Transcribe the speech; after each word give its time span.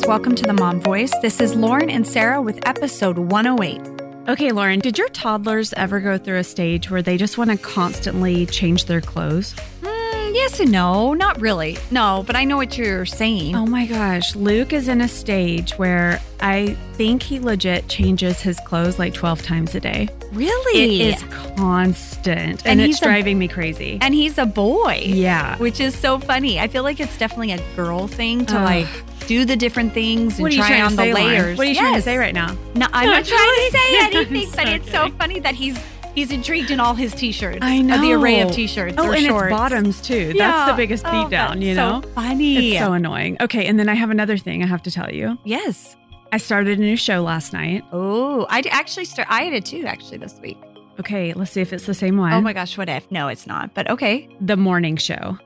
guys. 0.00 0.08
Welcome 0.08 0.34
to 0.36 0.42
the 0.44 0.52
Mom 0.52 0.80
Voice. 0.80 1.12
This 1.22 1.40
is 1.40 1.54
Lauren 1.54 1.90
and 1.90 2.06
Sarah 2.06 2.40
with 2.42 2.66
episode 2.66 3.18
108. 3.18 3.80
Okay, 4.28 4.52
Lauren, 4.52 4.78
did 4.80 4.98
your 4.98 5.08
toddlers 5.08 5.72
ever 5.74 6.00
go 6.00 6.16
through 6.18 6.38
a 6.38 6.44
stage 6.44 6.90
where 6.90 7.02
they 7.02 7.16
just 7.16 7.38
want 7.38 7.50
to 7.50 7.56
constantly 7.56 8.46
change 8.46 8.84
their 8.84 9.00
clothes? 9.00 9.54
Mm, 9.82 10.34
yes 10.34 10.60
and 10.60 10.70
no. 10.70 11.14
Not 11.14 11.40
really. 11.40 11.78
No, 11.90 12.22
but 12.26 12.36
I 12.36 12.44
know 12.44 12.56
what 12.56 12.76
you're 12.78 13.06
saying. 13.06 13.56
Oh 13.56 13.66
my 13.66 13.86
gosh. 13.86 14.36
Luke 14.36 14.72
is 14.72 14.88
in 14.88 15.00
a 15.00 15.08
stage 15.08 15.72
where 15.72 16.20
I 16.40 16.76
think 16.94 17.22
he 17.22 17.40
legit 17.40 17.88
changes 17.88 18.40
his 18.40 18.58
clothes 18.66 18.98
like 18.98 19.14
12 19.14 19.42
times 19.42 19.74
a 19.74 19.80
day. 19.80 20.08
really? 20.32 21.00
It 21.00 21.14
is 21.14 21.22
constant 21.56 22.60
and, 22.64 22.66
And 22.66 22.80
it's 22.80 22.86
he's 22.86 23.02
a- 23.02 23.04
driving 23.06 23.38
me 23.38 23.48
crazy. 23.48 23.98
and 24.00 24.14
he's 24.14 24.38
a 24.38 24.46
boy. 24.46 25.00
yeah. 25.04 25.56
Which 25.58 25.80
is 25.80 25.98
so 25.98 26.18
funny. 26.18 26.60
I 26.60 26.68
feel 26.68 26.84
like 26.84 27.00
it's 27.00 27.18
definitely 27.18 27.52
a 27.52 27.60
girl 27.74 28.06
thing 28.06 28.46
to 28.46 28.56
Ugh. 28.56 28.64
like 28.64 29.04
do 29.30 29.44
the 29.44 29.54
different 29.54 29.92
things 29.94 30.34
and 30.34 30.42
What 30.42 30.50
are 30.50 30.54
you 30.56 30.60
try 30.60 30.68
trying 30.70 30.82
on 30.82 30.96
the 30.96 31.04
Lauren? 31.04 31.14
layers. 31.14 31.56
What 31.58 31.66
are 31.68 31.70
you 31.70 31.76
trying 31.76 31.94
to 31.94 32.02
say 32.02 32.16
right 32.18 32.34
now? 32.34 32.48
No, 32.74 32.86
I'm 32.92 33.06
No, 33.06 33.12
not 33.12 33.24
trying 33.24 33.70
to 33.70 33.70
say 33.70 33.98
anything, 34.00 34.50
but 34.50 34.66
so 34.66 34.72
it's 34.72 34.90
so 34.90 35.08
funny 35.20 35.38
that 35.38 35.54
he's 35.54 35.78
he's 36.16 36.32
intrigued 36.32 36.72
in 36.72 36.80
all 36.80 36.94
his 36.96 37.14
t-shirts. 37.14 37.58
I 37.62 37.80
know. 37.80 38.00
the 38.00 38.12
array 38.14 38.40
of 38.40 38.50
t-shirts 38.50 38.96
Oh, 38.98 39.12
and 39.12 39.24
shorts. 39.24 39.44
it's 39.52 39.56
bottoms 39.56 40.00
too. 40.02 40.32
Yeah. 40.34 40.48
That's 40.48 40.72
the 40.72 40.76
biggest 40.76 41.04
Oh, 41.06 41.10
beatdown, 41.10 41.62
you 41.62 41.74
know? 41.76 42.00
So 42.02 42.08
funny. 42.10 42.70
It's 42.72 42.80
so 42.84 42.92
annoying. 42.92 43.36
Okay, 43.40 43.66
and 43.66 43.78
then 43.78 43.88
I 43.88 43.94
have 43.94 44.10
another 44.10 44.36
thing 44.36 44.64
I 44.64 44.66
have 44.66 44.82
to 44.82 44.90
tell 44.90 45.12
you. 45.14 45.38
yes. 45.44 45.96
I 46.32 46.36
started 46.38 46.78
a 46.78 46.80
new 46.80 46.96
show 46.96 47.22
last 47.22 47.52
night. 47.52 47.82
Oh, 47.92 48.46
I 48.50 48.62
actually 48.70 49.04
start. 49.04 49.26
I 49.30 49.50
did 49.50 49.64
too 49.64 49.84
actually 49.86 50.18
this 50.18 50.34
week. 50.40 50.58
Okay, 51.00 51.32
let's 51.32 51.50
see 51.52 51.60
if 51.60 51.72
it's 51.72 51.86
the 51.86 51.94
same 51.94 52.16
one. 52.18 52.32
Oh 52.32 52.40
my 52.40 52.52
gosh, 52.52 52.76
what 52.78 52.88
if? 52.88 53.10
No, 53.10 53.26
it's 53.28 53.46
not. 53.48 53.74
But 53.74 53.88
okay. 53.90 54.28
The 54.40 54.56
morning 54.56 54.96
show 54.96 55.38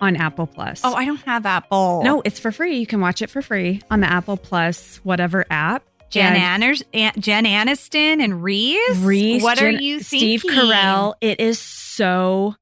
on 0.00 0.16
Apple 0.16 0.46
Plus. 0.46 0.80
Oh, 0.84 0.94
I 0.94 1.04
don't 1.04 1.20
have 1.22 1.46
Apple. 1.46 2.02
no, 2.04 2.22
it's 2.24 2.38
for 2.38 2.52
free. 2.52 2.78
You 2.78 2.86
can 2.86 3.00
watch 3.00 3.22
it 3.22 3.30
for 3.30 3.42
free 3.42 3.80
on 3.90 4.00
the 4.00 4.10
Apple 4.10 4.36
Plus 4.36 4.96
whatever 4.98 5.44
app. 5.50 5.84
Jen, 6.08 6.34
And 6.34 6.36
Anners, 6.62 6.82
An- 6.94 7.12
Jen 7.18 7.44
Aniston 7.46 8.22
and 8.22 8.42
Reese. 8.42 8.98
Reese, 8.98 9.42
What 9.42 9.58
Jen- 9.58 9.74
are 9.74 9.78
you 9.80 10.00
seeing? 10.00 10.20
Steve 10.20 10.42
thinking? 10.42 10.60
Carell. 10.60 11.14
It 11.20 11.40
is 11.40 11.58
so 11.58 12.54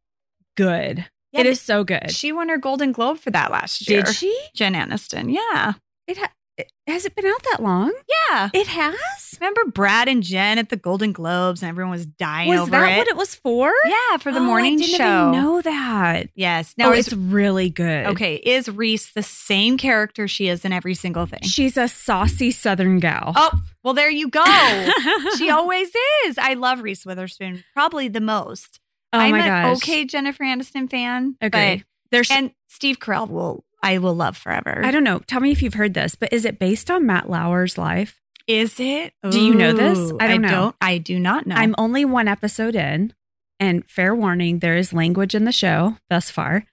good. 0.56 1.04
Yeah, 1.32 1.40
it 1.40 1.46
is 1.46 1.60
so 1.60 1.84
good. 1.84 2.10
She 2.10 2.32
won 2.32 2.48
her 2.48 2.56
Golden 2.58 2.92
Globe 2.92 3.18
for 3.18 3.30
that 3.32 3.50
last 3.50 3.88
year. 3.88 4.02
Did 4.02 4.14
she? 4.14 4.34
Jen 4.54 4.74
Aniston. 4.74 5.32
Yeah. 5.34 5.74
It, 6.06 6.16
ha- 6.16 6.30
it 6.56 6.70
has 6.86 7.04
it 7.04 7.14
been 7.16 7.26
out 7.26 7.42
that 7.50 7.62
long? 7.62 7.92
Yeah. 8.30 8.50
It 8.54 8.66
has. 8.68 8.96
Remember 9.40 9.64
Brad 9.66 10.08
and 10.08 10.22
Jen 10.22 10.58
at 10.58 10.68
the 10.68 10.76
Golden 10.76 11.12
Globes 11.12 11.62
and 11.62 11.68
everyone 11.68 11.90
was 11.92 12.06
dying 12.06 12.48
Was 12.50 12.60
over 12.60 12.70
that 12.72 12.92
it? 12.92 12.96
what 12.98 13.08
it 13.08 13.16
was 13.16 13.34
for? 13.34 13.72
yeah, 13.84 14.16
for 14.18 14.30
the 14.32 14.38
Oh, 14.38 14.44
morning 14.44 14.74
I 14.74 14.76
didn't 14.76 14.96
show. 14.96 15.28
Even 15.30 15.32
know 15.42 15.60
that. 15.62 16.28
Yes. 16.34 16.74
No, 16.78 16.86
Now 16.86 16.90
oh, 16.94 16.98
it's 16.98 17.12
really 17.12 17.70
good. 17.70 18.06
okay. 18.08 18.36
Is 18.36 18.68
Reese 18.68 19.12
the 19.12 19.22
same 19.22 19.76
character 19.78 20.28
she 20.28 20.48
is 20.48 20.64
in 20.64 20.72
every 20.72 20.94
single 20.94 21.26
thing? 21.26 21.40
She's 21.42 21.76
a 21.76 21.88
saucy 21.88 22.50
Southern 22.50 22.98
gal. 23.00 23.32
Oh, 23.34 23.60
well, 23.82 23.94
there 23.94 24.10
you 24.10 24.28
go. 24.30 24.44
she 25.38 25.50
always 25.50 25.90
is. 26.26 26.38
I 26.38 26.54
love 26.54 26.80
Reese 26.82 27.04
Witherspoon, 27.04 27.64
probably 27.74 28.08
the 28.08 28.20
most. 28.20 28.80
oh 29.12 29.18
I'm 29.18 29.32
my 29.32 29.40
an 29.40 29.46
gosh. 29.72 29.76
okay 29.78 30.04
Jennifer 30.04 30.44
Aniston 30.44 30.88
fan. 30.90 31.36
Agree. 31.40 31.82
There's 32.10 32.30
and 32.30 32.52
Steve 32.68 33.00
Carell 33.00 33.28
will 33.28 33.63
I 33.84 33.98
will 33.98 34.14
love 34.14 34.36
forever. 34.36 34.80
I 34.84 34.90
don't 34.90 35.04
know. 35.04 35.20
Tell 35.20 35.40
me 35.40 35.52
if 35.52 35.62
you've 35.62 35.74
heard 35.74 35.94
this, 35.94 36.14
but 36.14 36.32
is 36.32 36.44
it 36.44 36.58
based 36.58 36.90
on 36.90 37.06
Matt 37.06 37.28
Lauer's 37.28 37.76
life? 37.78 38.20
Is 38.46 38.80
it? 38.80 39.12
Do 39.30 39.40
you 39.40 39.54
know 39.54 39.72
this? 39.72 40.12
I 40.18 40.26
don't 40.26 40.42
know. 40.42 40.74
I 40.80 40.98
do 40.98 41.18
not 41.18 41.46
know. 41.46 41.54
I'm 41.54 41.74
only 41.78 42.04
one 42.04 42.26
episode 42.26 42.74
in, 42.74 43.12
and 43.60 43.88
fair 43.88 44.14
warning, 44.14 44.58
there 44.58 44.76
is 44.76 44.92
language 44.92 45.34
in 45.34 45.44
the 45.44 45.52
show 45.52 45.96
thus 46.10 46.30
far, 46.30 46.64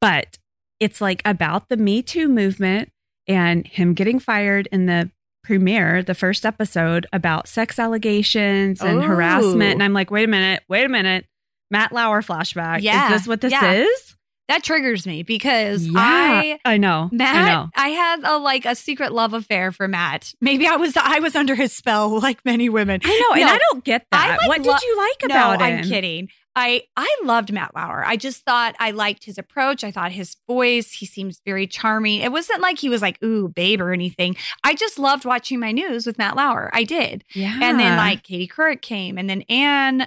but 0.00 0.38
it's 0.80 1.00
like 1.00 1.20
about 1.24 1.68
the 1.68 1.76
Me 1.76 2.02
Too 2.02 2.28
movement 2.28 2.90
and 3.28 3.66
him 3.66 3.94
getting 3.94 4.18
fired 4.18 4.68
in 4.72 4.86
the 4.86 5.10
premiere, 5.44 6.02
the 6.02 6.14
first 6.14 6.46
episode 6.46 7.06
about 7.12 7.48
sex 7.48 7.78
allegations 7.78 8.80
and 8.80 9.02
harassment. 9.02 9.74
And 9.74 9.82
I'm 9.82 9.92
like, 9.92 10.10
wait 10.10 10.24
a 10.24 10.28
minute, 10.28 10.62
wait 10.68 10.84
a 10.84 10.88
minute. 10.88 11.26
Matt 11.70 11.92
Lauer 11.92 12.22
flashback. 12.22 12.82
Yeah, 12.82 13.06
Is 13.06 13.20
this 13.20 13.28
what 13.28 13.40
this 13.40 13.52
yeah. 13.52 13.72
is? 13.72 14.16
That 14.52 14.62
triggers 14.62 15.06
me 15.06 15.22
because 15.22 15.88
I 15.94 16.58
I 16.64 16.76
know. 16.76 17.08
Matt, 17.10 17.36
I 17.36 17.52
know. 17.52 17.70
I 17.74 17.88
had 17.88 18.20
a 18.24 18.36
like 18.36 18.66
a 18.66 18.74
secret 18.74 19.12
love 19.12 19.32
affair 19.32 19.72
for 19.72 19.88
Matt. 19.88 20.34
Maybe 20.40 20.66
I 20.66 20.76
was 20.76 20.96
I 20.96 21.20
was 21.20 21.34
under 21.34 21.54
his 21.54 21.72
spell 21.72 22.20
like 22.20 22.44
many 22.44 22.68
women. 22.68 23.00
I 23.02 23.28
know, 23.28 23.40
and 23.40 23.48
I 23.48 23.58
don't 23.70 23.82
get 23.82 24.06
that. 24.10 24.38
like, 24.40 24.48
what 24.48 24.60
lo- 24.60 24.74
did 24.74 24.82
you 24.82 24.98
like 24.98 25.28
no, 25.28 25.34
about 25.34 25.62
I'm 25.62 25.84
kidding. 25.84 26.28
I 26.54 26.82
I 26.96 27.16
loved 27.24 27.50
Matt 27.50 27.74
Lauer. 27.74 28.04
I 28.04 28.16
just 28.16 28.44
thought 28.44 28.74
I 28.78 28.90
liked 28.90 29.24
his 29.24 29.38
approach. 29.38 29.84
I 29.84 29.90
thought 29.90 30.12
his 30.12 30.36
voice. 30.46 30.92
He 30.92 31.06
seems 31.06 31.40
very 31.46 31.66
charming. 31.66 32.20
It 32.20 32.30
wasn't 32.30 32.60
like 32.60 32.78
he 32.78 32.90
was 32.90 33.00
like 33.00 33.22
ooh 33.24 33.48
babe 33.48 33.80
or 33.80 33.92
anything. 33.92 34.36
I 34.62 34.74
just 34.74 34.98
loved 34.98 35.24
watching 35.24 35.60
my 35.60 35.72
news 35.72 36.04
with 36.06 36.18
Matt 36.18 36.36
Lauer. 36.36 36.68
I 36.74 36.84
did. 36.84 37.24
Yeah, 37.34 37.58
And 37.62 37.80
then 37.80 37.96
like 37.96 38.22
Katie 38.22 38.48
Couric 38.48 38.82
came, 38.82 39.16
and 39.16 39.30
then 39.30 39.42
Anne, 39.48 40.06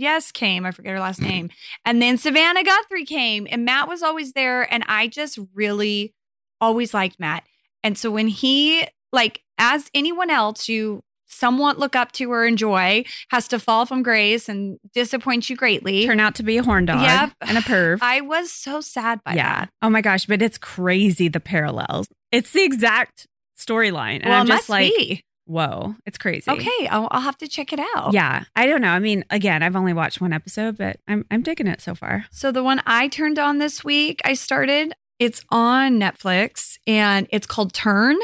yes, 0.00 0.32
came. 0.32 0.64
I 0.66 0.70
forget 0.70 0.92
her 0.92 1.00
last 1.00 1.20
name. 1.30 1.50
And 1.84 2.00
then 2.00 2.18
Savannah 2.18 2.64
Guthrie 2.64 3.04
came, 3.04 3.46
and 3.50 3.64
Matt 3.64 3.88
was 3.88 4.02
always 4.02 4.32
there. 4.32 4.72
And 4.72 4.84
I 4.88 5.06
just 5.06 5.38
really 5.54 6.14
always 6.60 6.92
liked 6.94 7.18
Matt. 7.20 7.44
And 7.82 7.96
so 7.96 8.10
when 8.10 8.28
he, 8.28 8.86
like, 9.12 9.42
as 9.58 9.90
anyone 9.94 10.30
else 10.30 10.68
you 10.68 11.02
somewhat 11.26 11.78
look 11.78 11.94
up 11.94 12.12
to 12.12 12.30
or 12.30 12.44
enjoy, 12.44 13.04
has 13.30 13.46
to 13.48 13.58
fall 13.58 13.86
from 13.86 14.02
grace 14.02 14.48
and 14.48 14.78
disappoint 14.92 15.48
you 15.48 15.56
greatly. 15.56 16.04
turn 16.04 16.20
out 16.20 16.34
to 16.34 16.42
be 16.42 16.58
a 16.58 16.62
horn 16.62 16.84
dog 16.86 17.02
Yep. 17.02 17.32
and 17.42 17.56
a 17.56 17.60
perv. 17.60 17.98
I 18.02 18.20
was 18.20 18.50
so 18.50 18.80
sad 18.80 19.20
by 19.24 19.34
yeah. 19.34 19.60
that. 19.60 19.70
Oh 19.80 19.88
my 19.88 20.00
gosh, 20.00 20.26
but 20.26 20.42
it's 20.42 20.58
crazy 20.58 21.28
the 21.28 21.40
parallels. 21.40 22.08
It's 22.32 22.50
the 22.50 22.62
exact 22.62 23.26
storyline. 23.58 24.16
And 24.16 24.26
well, 24.26 24.40
I'm 24.40 24.46
it 24.46 24.50
just 24.50 24.62
must 24.62 24.68
like, 24.68 24.92
be. 24.92 25.22
Whoa, 25.50 25.94
it's 26.06 26.16
crazy. 26.18 26.50
Okay, 26.50 26.86
I'll, 26.88 27.08
I'll 27.10 27.20
have 27.20 27.36
to 27.38 27.48
check 27.48 27.72
it 27.72 27.80
out. 27.96 28.12
Yeah. 28.12 28.44
I 28.54 28.66
don't 28.66 28.80
know. 28.80 28.88
I 28.90 28.98
mean, 29.00 29.24
again, 29.30 29.62
I've 29.62 29.76
only 29.76 29.92
watched 29.92 30.20
one 30.20 30.32
episode, 30.32 30.78
but 30.78 30.98
I'm 31.08 31.24
I'm 31.30 31.42
digging 31.42 31.66
it 31.66 31.80
so 31.80 31.94
far. 31.94 32.24
So 32.30 32.52
the 32.52 32.62
one 32.62 32.80
I 32.86 33.08
turned 33.08 33.38
on 33.38 33.58
this 33.58 33.82
week, 33.84 34.20
I 34.24 34.34
started. 34.34 34.94
It's 35.18 35.44
on 35.50 35.98
Netflix 36.00 36.78
and 36.86 37.26
it's 37.30 37.46
called 37.46 37.72
Turn. 37.74 38.16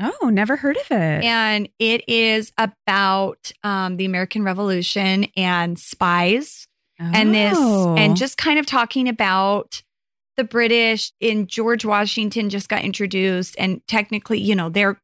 Oh, 0.00 0.30
never 0.32 0.56
heard 0.56 0.78
of 0.78 0.90
it. 0.90 1.24
And 1.24 1.68
it 1.78 2.02
is 2.08 2.52
about 2.56 3.52
um, 3.62 3.98
the 3.98 4.06
American 4.06 4.42
Revolution 4.42 5.26
and 5.36 5.78
spies 5.78 6.66
and 6.98 7.34
this, 7.34 7.56
Oh. 7.58 7.94
and 7.96 8.16
just 8.16 8.36
kind 8.38 8.58
of 8.58 8.66
talking 8.66 9.08
about 9.08 9.82
the 10.36 10.44
British 10.44 11.12
in 11.20 11.46
George 11.46 11.84
Washington 11.84 12.48
just 12.50 12.68
got 12.68 12.82
introduced. 12.82 13.54
And 13.58 13.80
technically, 13.86 14.38
you 14.40 14.54
know, 14.54 14.70
they're 14.70 14.98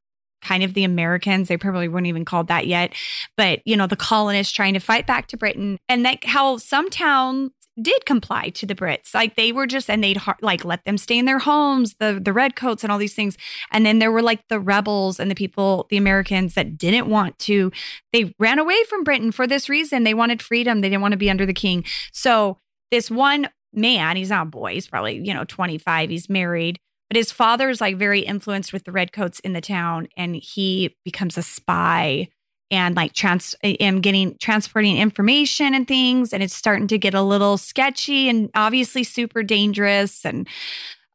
kind 0.46 0.62
of 0.62 0.74
the 0.74 0.84
Americans. 0.84 1.48
They 1.48 1.56
probably 1.56 1.88
weren't 1.88 2.06
even 2.06 2.24
called 2.24 2.46
that 2.48 2.66
yet. 2.66 2.94
But, 3.36 3.60
you 3.64 3.76
know, 3.76 3.86
the 3.86 3.96
colonists 3.96 4.52
trying 4.52 4.74
to 4.74 4.80
fight 4.80 5.06
back 5.06 5.26
to 5.28 5.36
Britain 5.36 5.78
and 5.88 6.04
that 6.04 6.24
how 6.24 6.56
some 6.58 6.88
towns 6.88 7.50
did 7.82 8.06
comply 8.06 8.48
to 8.50 8.64
the 8.64 8.74
Brits. 8.74 9.12
Like 9.12 9.36
they 9.36 9.52
were 9.52 9.66
just, 9.66 9.90
and 9.90 10.02
they'd 10.02 10.20
like 10.40 10.64
let 10.64 10.84
them 10.84 10.96
stay 10.96 11.18
in 11.18 11.26
their 11.26 11.40
homes, 11.40 11.94
the 11.98 12.18
the 12.22 12.32
redcoats 12.32 12.82
and 12.82 12.90
all 12.90 12.98
these 12.98 13.14
things. 13.14 13.36
And 13.70 13.84
then 13.84 13.98
there 13.98 14.12
were 14.12 14.22
like 14.22 14.48
the 14.48 14.60
rebels 14.60 15.20
and 15.20 15.30
the 15.30 15.34
people, 15.34 15.86
the 15.90 15.98
Americans 15.98 16.54
that 16.54 16.78
didn't 16.78 17.08
want 17.08 17.38
to. 17.40 17.70
They 18.12 18.34
ran 18.38 18.58
away 18.58 18.82
from 18.84 19.04
Britain 19.04 19.30
for 19.30 19.46
this 19.46 19.68
reason. 19.68 20.04
They 20.04 20.14
wanted 20.14 20.40
freedom. 20.40 20.80
They 20.80 20.88
didn't 20.88 21.02
want 21.02 21.12
to 21.12 21.18
be 21.18 21.28
under 21.28 21.44
the 21.44 21.52
king. 21.52 21.84
So 22.12 22.58
this 22.90 23.10
one 23.10 23.50
man, 23.74 24.16
he's 24.16 24.30
not 24.30 24.46
a 24.46 24.50
boy. 24.50 24.72
He's 24.74 24.88
probably 24.88 25.20
you 25.22 25.34
know 25.34 25.44
twenty 25.44 25.76
five. 25.76 26.08
He's 26.08 26.30
married. 26.30 26.78
But 27.08 27.16
his 27.16 27.30
father 27.30 27.68
is 27.68 27.80
like 27.80 27.96
very 27.96 28.20
influenced 28.20 28.72
with 28.72 28.84
the 28.84 28.92
redcoats 28.92 29.40
in 29.40 29.52
the 29.52 29.60
town, 29.60 30.08
and 30.16 30.34
he 30.36 30.96
becomes 31.04 31.38
a 31.38 31.42
spy 31.42 32.28
and 32.70 32.96
like 32.96 33.12
trans 33.12 33.54
am 33.62 34.00
getting 34.00 34.36
transporting 34.40 34.96
information 34.96 35.74
and 35.74 35.86
things 35.86 36.32
and 36.32 36.42
it's 36.42 36.54
starting 36.54 36.88
to 36.88 36.98
get 36.98 37.14
a 37.14 37.22
little 37.22 37.56
sketchy 37.56 38.28
and 38.28 38.50
obviously 38.54 39.04
super 39.04 39.42
dangerous 39.42 40.24
and 40.24 40.48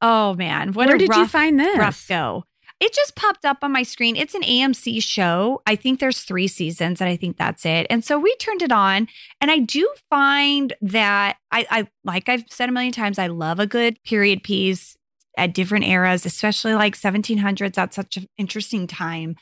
oh 0.01 0.33
man 0.35 0.73
what 0.73 0.87
Where 0.87 0.97
did 0.97 1.13
you 1.13 1.27
find 1.27 1.59
this? 1.59 1.77
rough 1.77 2.07
go. 2.07 2.45
It 2.79 2.93
just 2.93 3.15
popped 3.15 3.45
up 3.45 3.59
on 3.61 3.71
my 3.71 3.83
screen. 3.83 4.15
It's 4.15 4.33
an 4.33 4.41
amc 4.41 5.03
show. 5.03 5.61
I 5.67 5.75
think 5.75 5.99
there's 5.99 6.21
three 6.21 6.47
seasons 6.47 7.01
and 7.01 7.09
i 7.09 7.15
think 7.15 7.37
that's 7.37 7.65
it. 7.65 7.87
And 7.89 8.03
so 8.03 8.17
we 8.17 8.35
turned 8.37 8.61
it 8.61 8.71
on 8.71 9.07
and 9.39 9.51
i 9.51 9.59
do 9.59 9.91
find 10.09 10.73
that 10.81 11.37
i, 11.51 11.67
I 11.69 11.87
like 12.03 12.29
i've 12.29 12.45
said 12.49 12.69
a 12.69 12.71
million 12.71 12.93
times 12.93 13.19
i 13.19 13.27
love 13.27 13.59
a 13.59 13.67
good 13.67 14.01
period 14.03 14.43
piece 14.43 14.95
at 15.37 15.53
different 15.53 15.85
eras, 15.85 16.25
especially 16.25 16.73
like 16.73 16.95
1700s. 16.95 17.73
That's 17.73 17.95
such 17.95 18.17
an 18.17 18.27
interesting 18.37 18.85
time. 18.87 19.35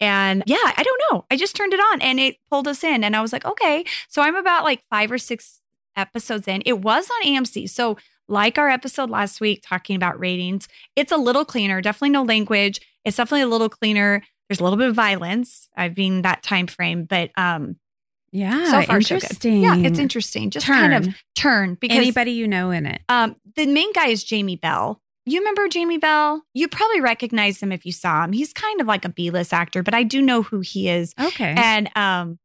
And 0.00 0.42
yeah, 0.46 0.56
I 0.58 0.82
don't 0.82 1.02
know. 1.10 1.24
I 1.30 1.36
just 1.36 1.56
turned 1.56 1.72
it 1.74 1.80
on 1.80 2.00
and 2.00 2.20
it 2.20 2.36
pulled 2.50 2.68
us 2.68 2.84
in. 2.84 3.02
And 3.04 3.16
I 3.16 3.20
was 3.22 3.32
like, 3.32 3.44
okay. 3.44 3.84
So 4.08 4.22
I'm 4.22 4.36
about 4.36 4.64
like 4.64 4.82
five 4.90 5.10
or 5.10 5.18
six 5.18 5.60
episodes 5.96 6.46
in. 6.48 6.62
It 6.64 6.80
was 6.80 7.08
on 7.10 7.26
AMC. 7.26 7.68
So, 7.70 7.96
like 8.28 8.56
our 8.56 8.70
episode 8.70 9.10
last 9.10 9.40
week 9.40 9.62
talking 9.66 9.96
about 9.96 10.18
ratings, 10.18 10.68
it's 10.96 11.12
a 11.12 11.16
little 11.16 11.44
cleaner, 11.44 11.80
definitely 11.82 12.10
no 12.10 12.22
language. 12.22 12.80
It's 13.04 13.16
definitely 13.16 13.42
a 13.42 13.48
little 13.48 13.68
cleaner. 13.68 14.22
There's 14.48 14.60
a 14.60 14.62
little 14.62 14.78
bit 14.78 14.88
of 14.88 14.94
violence. 14.94 15.68
I've 15.76 15.94
been 15.94 16.22
that 16.22 16.42
time 16.42 16.66
frame, 16.68 17.04
but 17.04 17.30
um 17.36 17.76
Yeah. 18.30 18.70
so 18.70 18.82
far 18.82 19.00
so 19.02 19.18
good. 19.18 19.44
Yeah, 19.44 19.76
it's 19.76 19.98
interesting. 19.98 20.50
Just 20.50 20.66
kind 20.66 20.94
of 20.94 21.04
Turn. 21.04 21.14
turn 21.34 21.74
because 21.80 21.98
Anybody 21.98 22.30
you 22.30 22.46
know 22.48 22.70
in 22.70 22.86
it. 22.86 23.02
um 23.08 23.36
the 23.56 23.66
main 23.66 23.92
guy 23.92 24.06
is 24.06 24.22
Jamie 24.24 24.56
Bell. 24.56 25.00
You 25.24 25.38
remember 25.40 25.68
Jamie 25.68 25.98
Bell? 25.98 26.42
You 26.52 26.66
probably 26.68 27.00
recognize 27.00 27.62
him 27.62 27.70
if 27.72 27.86
you 27.86 27.92
saw 27.92 28.24
him. 28.24 28.32
He's 28.32 28.52
kind 28.52 28.80
of 28.80 28.86
like 28.86 29.04
a 29.04 29.08
B-list 29.08 29.52
actor, 29.54 29.82
but 29.82 29.94
I 29.94 30.02
do 30.02 30.20
know 30.20 30.42
who 30.42 30.60
he 30.60 30.88
is. 30.88 31.14
Okay. 31.20 31.54
And 31.56 31.90
um 31.96 32.38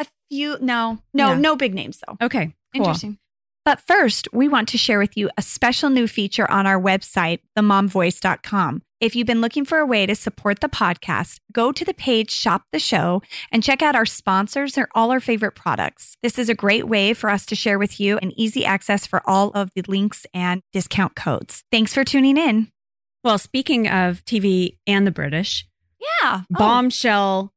a 0.00 0.06
few 0.30 0.56
no, 0.60 0.98
no, 1.12 1.30
Yeah. 1.32 1.38
no 1.38 1.54
big 1.56 1.72
names 1.74 2.00
though. 2.06 2.16
okay. 2.24 2.46
Cool. 2.74 2.82
Interesting. 2.86 3.18
But 3.64 3.80
first, 3.80 4.28
we 4.32 4.46
want 4.48 4.68
to 4.70 4.78
share 4.78 4.98
with 4.98 5.16
you 5.16 5.30
a 5.38 5.42
special 5.42 5.88
new 5.88 6.06
feature 6.06 6.50
on 6.50 6.66
our 6.66 6.78
website, 6.78 7.38
themomvoice.com. 7.56 8.82
If 9.00 9.14
you've 9.16 9.26
been 9.26 9.40
looking 9.40 9.64
for 9.64 9.78
a 9.78 9.86
way 9.86 10.06
to 10.06 10.14
support 10.14 10.60
the 10.60 10.68
podcast, 10.68 11.38
go 11.52 11.72
to 11.72 11.84
the 11.84 11.92
page 11.94 12.30
Shop 12.30 12.62
the 12.72 12.78
Show 12.78 13.22
and 13.50 13.62
check 13.62 13.82
out 13.82 13.96
our 13.96 14.06
sponsors 14.06 14.78
or 14.78 14.88
all 14.94 15.10
our 15.10 15.20
favorite 15.20 15.52
products. 15.56 16.16
This 16.22 16.38
is 16.38 16.48
a 16.48 16.54
great 16.54 16.86
way 16.88 17.12
for 17.12 17.28
us 17.28 17.44
to 17.46 17.56
share 17.56 17.78
with 17.78 17.98
you 17.98 18.18
and 18.18 18.32
easy 18.36 18.64
access 18.64 19.06
for 19.06 19.20
all 19.28 19.50
of 19.50 19.70
the 19.74 19.82
links 19.88 20.26
and 20.32 20.62
discount 20.72 21.16
codes. 21.16 21.64
Thanks 21.72 21.92
for 21.92 22.04
tuning 22.04 22.36
in. 22.36 22.68
Well, 23.24 23.38
speaking 23.38 23.88
of 23.88 24.24
TV 24.24 24.78
and 24.86 25.06
the 25.06 25.10
British, 25.10 25.66
Yeah. 26.00 26.42
Oh, 26.42 26.44
bombshell 26.50 27.52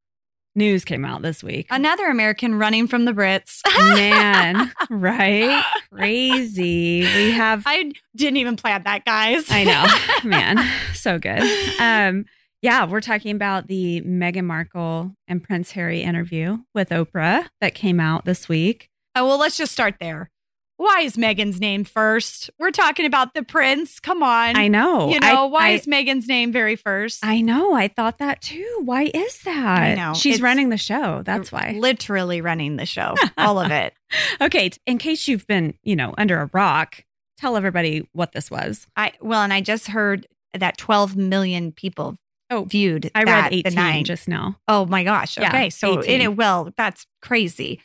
news 0.57 0.83
came 0.83 1.05
out 1.05 1.21
this 1.21 1.43
week. 1.43 1.67
another 1.69 2.07
American 2.07 2.55
running 2.55 2.87
from 2.87 3.05
the 3.05 3.13
Brits. 3.13 3.61
Man, 3.95 4.71
right? 4.89 5.63
Crazy. 5.93 7.01
We 7.01 7.31
have 7.31 7.63
I 7.65 7.91
didn't 8.15 8.37
even 8.37 8.55
plan 8.57 8.83
that, 8.83 9.05
guys. 9.05 9.45
I 9.49 9.63
know, 9.63 9.85
man, 10.29 10.57
so 10.93 11.19
good. 11.19 11.41
Um, 11.79 12.25
yeah, 12.61 12.85
we're 12.85 13.01
talking 13.01 13.35
about 13.35 13.67
the 13.67 14.01
Meghan 14.01 14.45
Markle 14.45 15.13
and 15.27 15.43
Prince 15.43 15.71
Harry 15.71 16.01
interview 16.01 16.57
with 16.73 16.89
Oprah 16.89 17.47
that 17.61 17.75
came 17.75 17.99
out 17.99 18.25
this 18.25 18.49
week. 18.49 18.89
Oh, 19.15 19.25
well, 19.25 19.37
let's 19.37 19.57
just 19.57 19.71
start 19.71 19.95
there. 19.99 20.29
Why 20.77 21.01
is 21.01 21.17
Meghan's 21.17 21.59
name 21.59 21.83
first? 21.83 22.51
We're 22.59 22.69
talking 22.71 23.05
about 23.07 23.33
the 23.33 23.41
prince. 23.43 23.99
Come 23.99 24.21
on. 24.21 24.55
I 24.55 24.67
know. 24.67 25.09
You 25.09 25.19
know, 25.19 25.45
I, 25.45 25.47
why 25.47 25.67
I, 25.67 25.71
is 25.71 25.87
Meghan's 25.87 26.27
name 26.27 26.51
very 26.51 26.75
first? 26.75 27.25
I 27.25 27.41
know. 27.41 27.73
I 27.73 27.87
thought 27.87 28.19
that 28.19 28.41
too. 28.41 28.81
Why 28.85 29.09
is 29.13 29.39
that? 29.41 29.81
I 29.81 29.95
know. 29.95 30.13
She's 30.13 30.35
It's- 30.35 30.41
running 30.43 30.69
the 30.69 30.77
show. 30.77 31.23
That's 31.23 31.51
why. 31.51 31.75
Literally 31.77 32.41
running 32.41 32.75
the 32.75 32.85
show, 32.85 33.15
all 33.37 33.59
of 33.59 33.71
it. 33.71 33.93
Okay. 34.39 34.69
In 34.85 34.99
case 34.99 35.27
you've 35.27 35.47
been, 35.47 35.73
you 35.83 35.95
know, 35.95 36.13
under 36.17 36.39
a 36.41 36.49
rock, 36.53 37.03
tell 37.37 37.57
everybody 37.57 38.07
what 38.13 38.33
this 38.33 38.51
was. 38.51 38.85
I 38.95 39.13
well, 39.19 39.41
and 39.41 39.51
I 39.53 39.61
just 39.61 39.87
heard 39.87 40.27
that 40.53 40.77
12 40.77 41.15
million 41.17 41.71
people 41.71 42.15
Oh, 42.49 42.63
viewed. 42.63 43.11
I 43.13 43.25
that 43.25 43.51
read 43.51 43.51
the 43.51 43.67
18 43.67 43.73
night. 43.75 44.05
just 44.05 44.27
now. 44.27 44.57
Oh 44.69 44.85
my 44.85 45.03
gosh. 45.03 45.37
Yeah, 45.37 45.49
Okay. 45.49 45.69
So 45.69 45.99
18. 45.99 46.21
it 46.21 46.35
well, 46.37 46.71
that's 46.77 47.05
crazy. 47.21 47.81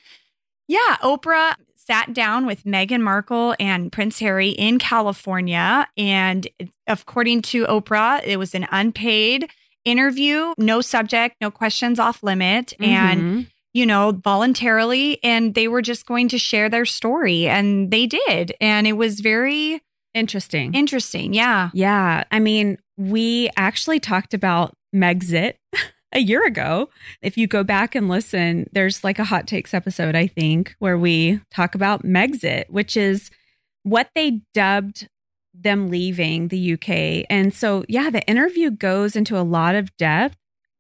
Yeah, 0.69 0.97
Oprah 1.03 1.55
sat 1.87 2.13
down 2.15 2.47
with 2.47 2.65
Meghan 2.65 3.01
Markle 3.01 3.55
and 3.59 3.91
Prince 3.91 4.19
Harry 4.21 4.51
in 4.51 4.79
California. 4.79 5.89
And 5.97 6.47
according 6.87 7.43
to 7.43 7.65
Oprah, 7.67 8.23
it 8.25 8.37
was 8.39 8.55
an 8.55 8.67
unpaid 8.71 9.51
interview, 9.85 10.55
no 10.59 10.81
subject, 10.81 11.37
no 11.41 11.51
questions 11.51 11.99
off 11.99 12.23
limit. 12.23 12.73
And 12.81 13.21
Mhm. 13.23 13.47
you 13.75 13.87
know, 13.87 14.13
voluntarily, 14.23 15.19
and 15.25 15.55
they 15.55 15.67
were 15.67 15.81
just 15.81 16.05
going 16.07 16.29
to 16.29 16.39
share 16.39 16.69
their 16.69 16.85
story, 16.85 17.49
and 17.49 17.91
they 17.91 18.07
did. 18.07 18.53
And 18.61 18.87
it 18.87 18.93
was 18.99 19.21
very 19.21 19.81
interesting. 20.13 20.75
interesting. 20.75 21.33
Yeah. 21.33 21.71
Yeah. 21.73 22.25
I 22.31 22.39
mean, 22.39 22.77
we 22.99 23.49
actually 23.57 23.99
talked 23.99 24.35
about 24.35 24.75
Megxit 24.95 25.55
a 26.13 26.21
year 26.21 26.45
ago. 26.45 26.91
If 27.21 27.37
you 27.37 27.47
go 27.47 27.65
back 27.65 27.95
and 27.95 28.09
listen, 28.09 28.69
there's 28.73 29.03
like 29.03 29.19
a 29.19 29.25
hot 29.25 29.47
takes 29.47 29.75
episode, 29.75 30.15
I 30.15 30.27
think, 30.27 30.75
where 30.79 30.99
we 30.99 31.41
talk 31.51 31.75
about 31.75 32.05
Megxit, 32.05 32.71
which 32.71 32.97
is 32.97 33.31
what 33.83 34.11
they 34.15 34.43
dubbed 34.55 35.09
them 35.55 35.91
leaving 35.91 36.49
the 36.49 36.75
UK. 36.75 37.27
And 37.29 37.53
so, 37.53 37.85
yeah, 37.89 38.11
the 38.11 38.27
interview 38.27 38.71
goes 38.71 39.17
into 39.17 39.39
a 39.39 39.43
lot 39.43 39.75
of 39.75 39.95
depth 39.97 40.37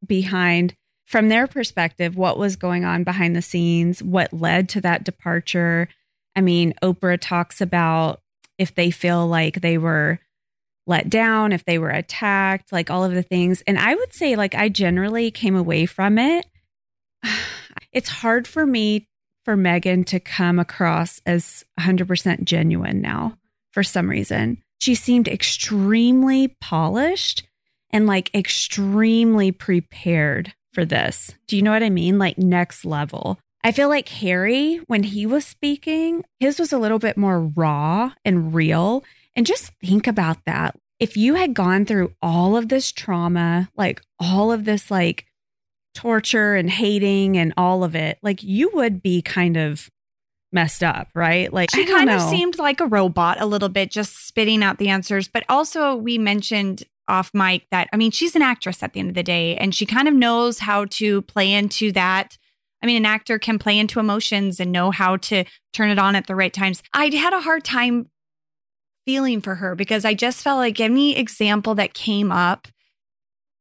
behind, 0.06 0.74
from 1.06 1.28
their 1.28 1.46
perspective, 1.46 2.16
what 2.16 2.38
was 2.38 2.56
going 2.56 2.84
on 2.84 3.04
behind 3.04 3.36
the 3.36 3.42
scenes, 3.42 4.02
what 4.02 4.32
led 4.32 4.68
to 4.70 4.80
that 4.80 5.04
departure. 5.04 5.88
I 6.34 6.40
mean, 6.40 6.72
Oprah 6.82 7.18
talks 7.20 7.60
about 7.60 8.20
if 8.58 8.74
they 8.74 8.90
feel 8.90 9.26
like 9.26 9.60
they 9.60 9.76
were 9.76 10.20
let 10.86 11.08
down, 11.08 11.52
if 11.52 11.64
they 11.64 11.78
were 11.78 11.90
attacked, 11.90 12.72
like 12.72 12.90
all 12.90 13.04
of 13.04 13.14
the 13.14 13.22
things. 13.22 13.62
And 13.66 13.78
I 13.78 13.94
would 13.94 14.12
say, 14.12 14.36
like, 14.36 14.54
I 14.54 14.68
generally 14.68 15.30
came 15.30 15.56
away 15.56 15.86
from 15.86 16.18
it. 16.18 16.46
It's 17.92 18.08
hard 18.08 18.48
for 18.48 18.64
me 18.64 19.06
for 19.44 19.54
Meghan 19.54 20.06
to 20.06 20.18
come 20.18 20.58
across 20.58 21.20
as 21.26 21.62
100% 21.78 22.44
genuine 22.44 23.02
now 23.02 23.36
for 23.70 23.82
some 23.82 24.08
reason. 24.08 24.62
She 24.80 24.94
seemed 24.94 25.28
extremely 25.28 26.56
polished 26.60 27.42
and 27.90 28.06
like 28.06 28.34
extremely 28.34 29.52
prepared 29.52 30.54
for 30.72 30.84
this. 30.84 31.34
Do 31.46 31.56
you 31.56 31.62
know 31.62 31.70
what 31.70 31.82
I 31.82 31.90
mean? 31.90 32.18
Like 32.18 32.38
next 32.38 32.84
level. 32.84 33.38
I 33.64 33.72
feel 33.72 33.88
like 33.88 34.08
Harry, 34.08 34.78
when 34.86 35.04
he 35.04 35.24
was 35.26 35.46
speaking, 35.46 36.24
his 36.40 36.58
was 36.58 36.72
a 36.72 36.78
little 36.78 36.98
bit 36.98 37.16
more 37.16 37.40
raw 37.40 38.12
and 38.24 38.54
real. 38.54 39.04
And 39.34 39.46
just 39.46 39.72
think 39.82 40.06
about 40.06 40.44
that. 40.46 40.78
If 40.98 41.16
you 41.16 41.34
had 41.34 41.54
gone 41.54 41.84
through 41.84 42.12
all 42.22 42.56
of 42.56 42.68
this 42.68 42.92
trauma, 42.92 43.70
like 43.76 44.00
all 44.20 44.52
of 44.52 44.64
this, 44.64 44.90
like 44.90 45.24
torture 45.94 46.54
and 46.54 46.70
hating 46.70 47.36
and 47.36 47.52
all 47.56 47.84
of 47.84 47.94
it, 47.94 48.18
like 48.22 48.42
you 48.42 48.70
would 48.74 49.02
be 49.02 49.20
kind 49.22 49.56
of 49.56 49.90
messed 50.52 50.82
up, 50.82 51.08
right? 51.14 51.52
Like 51.52 51.70
She 51.70 51.86
kind 51.86 52.10
of 52.10 52.20
seemed 52.20 52.58
like 52.58 52.80
a 52.80 52.86
robot 52.86 53.40
a 53.40 53.46
little 53.46 53.68
bit, 53.68 53.90
just 53.90 54.26
spitting 54.26 54.62
out 54.62 54.78
the 54.78 54.88
answers. 54.88 55.28
But 55.28 55.44
also, 55.48 55.96
we 55.96 56.18
mentioned 56.18 56.84
off 57.08 57.30
mic 57.34 57.66
that, 57.70 57.88
I 57.92 57.96
mean, 57.96 58.10
she's 58.10 58.36
an 58.36 58.42
actress 58.42 58.82
at 58.82 58.92
the 58.92 59.00
end 59.00 59.08
of 59.08 59.14
the 59.14 59.22
day, 59.22 59.56
and 59.56 59.74
she 59.74 59.86
kind 59.86 60.08
of 60.08 60.14
knows 60.14 60.60
how 60.60 60.84
to 60.86 61.22
play 61.22 61.52
into 61.52 61.90
that. 61.92 62.36
I 62.82 62.86
mean, 62.86 62.96
an 62.96 63.06
actor 63.06 63.38
can 63.38 63.58
play 63.58 63.78
into 63.78 64.00
emotions 64.00 64.60
and 64.60 64.72
know 64.72 64.90
how 64.90 65.16
to 65.16 65.44
turn 65.72 65.90
it 65.90 65.98
on 65.98 66.16
at 66.16 66.26
the 66.26 66.34
right 66.34 66.52
times. 66.52 66.82
I 66.92 67.06
had 67.06 67.32
a 67.32 67.40
hard 67.40 67.64
time 67.64 68.08
feeling 69.04 69.40
for 69.40 69.56
her 69.56 69.74
because 69.74 70.04
I 70.04 70.14
just 70.14 70.42
felt 70.42 70.58
like 70.58 70.80
any 70.80 71.16
example 71.16 71.74
that 71.76 71.94
came 71.94 72.30
up, 72.30 72.68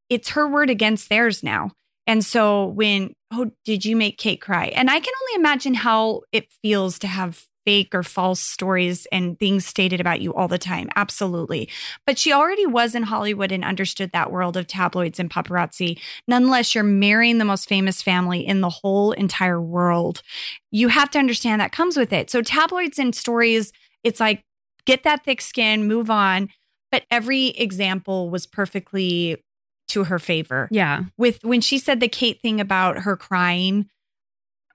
it's 0.09 0.29
her 0.29 0.47
word 0.47 0.69
against 0.69 1.09
theirs 1.09 1.43
now. 1.43 1.71
And 2.07 2.25
so 2.25 2.65
when, 2.65 3.13
oh, 3.31 3.51
did 3.63 3.85
you 3.85 3.95
make 3.95 4.17
Kate 4.17 4.41
cry? 4.41 4.65
And 4.67 4.89
I 4.89 4.99
can 4.99 5.13
only 5.21 5.39
imagine 5.39 5.73
how 5.73 6.21
it 6.31 6.51
feels 6.61 6.99
to 6.99 7.07
have 7.07 7.45
fake 7.65 7.93
or 7.93 8.03
false 8.03 8.39
stories 8.39 9.05
and 9.11 9.37
things 9.37 9.65
stated 9.65 10.01
about 10.01 10.19
you 10.19 10.33
all 10.33 10.47
the 10.47 10.57
time. 10.57 10.89
Absolutely. 10.95 11.69
But 12.05 12.17
she 12.17 12.33
already 12.33 12.65
was 12.65 12.95
in 12.95 13.03
Hollywood 13.03 13.51
and 13.51 13.63
understood 13.63 14.11
that 14.11 14.31
world 14.31 14.57
of 14.57 14.67
tabloids 14.67 15.19
and 15.19 15.29
paparazzi. 15.29 15.99
Nonetheless, 16.27 16.73
you're 16.73 16.83
marrying 16.83 17.37
the 17.37 17.45
most 17.45 17.69
famous 17.69 18.01
family 18.01 18.45
in 18.45 18.61
the 18.61 18.69
whole 18.69 19.11
entire 19.11 19.61
world. 19.61 20.21
You 20.71 20.87
have 20.87 21.11
to 21.11 21.19
understand 21.19 21.61
that 21.61 21.71
comes 21.71 21.97
with 21.97 22.11
it. 22.11 22.29
So, 22.29 22.41
tabloids 22.41 22.97
and 22.97 23.15
stories, 23.15 23.71
it's 24.03 24.19
like 24.19 24.43
get 24.85 25.03
that 25.03 25.23
thick 25.23 25.41
skin, 25.41 25.87
move 25.87 26.09
on. 26.09 26.49
But 26.91 27.03
every 27.09 27.47
example 27.47 28.29
was 28.29 28.45
perfectly 28.45 29.41
to 29.89 30.05
her 30.05 30.19
favor 30.19 30.67
yeah. 30.71 31.03
with 31.17 31.43
when 31.43 31.61
she 31.61 31.77
said 31.77 31.99
the 31.99 32.07
Kate 32.07 32.41
thing 32.41 32.59
about 32.59 32.99
her 32.99 33.15
crying. 33.15 33.89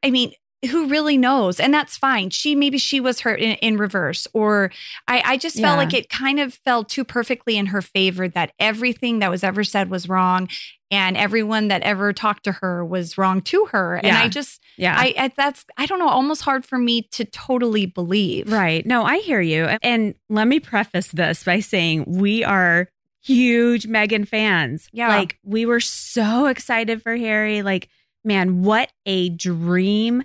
I 0.02 0.10
mean, 0.10 0.32
who 0.70 0.88
really 0.88 1.16
knows? 1.18 1.60
And 1.60 1.72
that's 1.72 1.96
fine. 1.96 2.30
She 2.30 2.54
maybe 2.54 2.78
she 2.78 3.00
was 3.00 3.20
hurt 3.20 3.40
in, 3.40 3.52
in 3.56 3.76
reverse, 3.76 4.26
or 4.32 4.70
I, 5.06 5.22
I 5.25 5.36
just 5.36 5.56
felt 5.56 5.75
Yeah. 5.75 5.84
like 5.84 5.94
it 5.94 6.08
kind 6.08 6.40
of 6.40 6.54
fell 6.54 6.84
too 6.84 7.04
perfectly 7.04 7.56
in 7.56 7.66
her 7.66 7.82
favor 7.82 8.28
that 8.28 8.52
everything 8.58 9.18
that 9.18 9.30
was 9.30 9.44
ever 9.44 9.64
said 9.64 9.90
was 9.90 10.08
wrong, 10.08 10.48
and 10.90 11.16
everyone 11.16 11.69
that 11.69 11.83
ever 11.83 12.12
talked 12.12 12.45
to 12.45 12.52
her 12.52 12.85
was 12.85 13.19
wrong 13.19 13.40
to 13.43 13.66
her. 13.66 13.97
And 13.97 14.16
I 14.16 14.28
just, 14.28 14.62
Yeah. 14.76 14.95
I, 14.97 15.14
I 15.19 15.33
that's 15.37 15.64
I 15.76 15.87
don't 15.87 15.99
know, 15.99 16.09
almost 16.09 16.43
hard 16.43 16.64
for 16.64 16.78
me 16.78 17.02
to 17.12 17.25
totally 17.25 17.87
believe. 17.87 18.52
Right. 18.52 18.87
No, 18.87 19.02
I 19.05 19.19
hear 19.19 19.40
you. 19.40 19.64
And 19.83 20.14
let 20.28 20.47
me 20.47 20.61
preface 20.61 21.09
this 21.09 21.43
by 21.45 21.61
saying 21.61 22.05
we 22.07 22.45
are 22.45 22.88
huge 23.25 23.88
Meghan 23.88 24.28
fans. 24.28 24.88
Yeah. 24.93 25.09
Like 25.09 25.38
we 25.43 25.66
were 25.66 25.81
so 25.81 26.47
excited 26.47 27.02
for 27.02 27.16
Harry. 27.16 27.62
Like, 27.62 27.88
man, 28.25 28.62
what 28.62 28.93
a 29.05 29.31
dream 29.31 30.23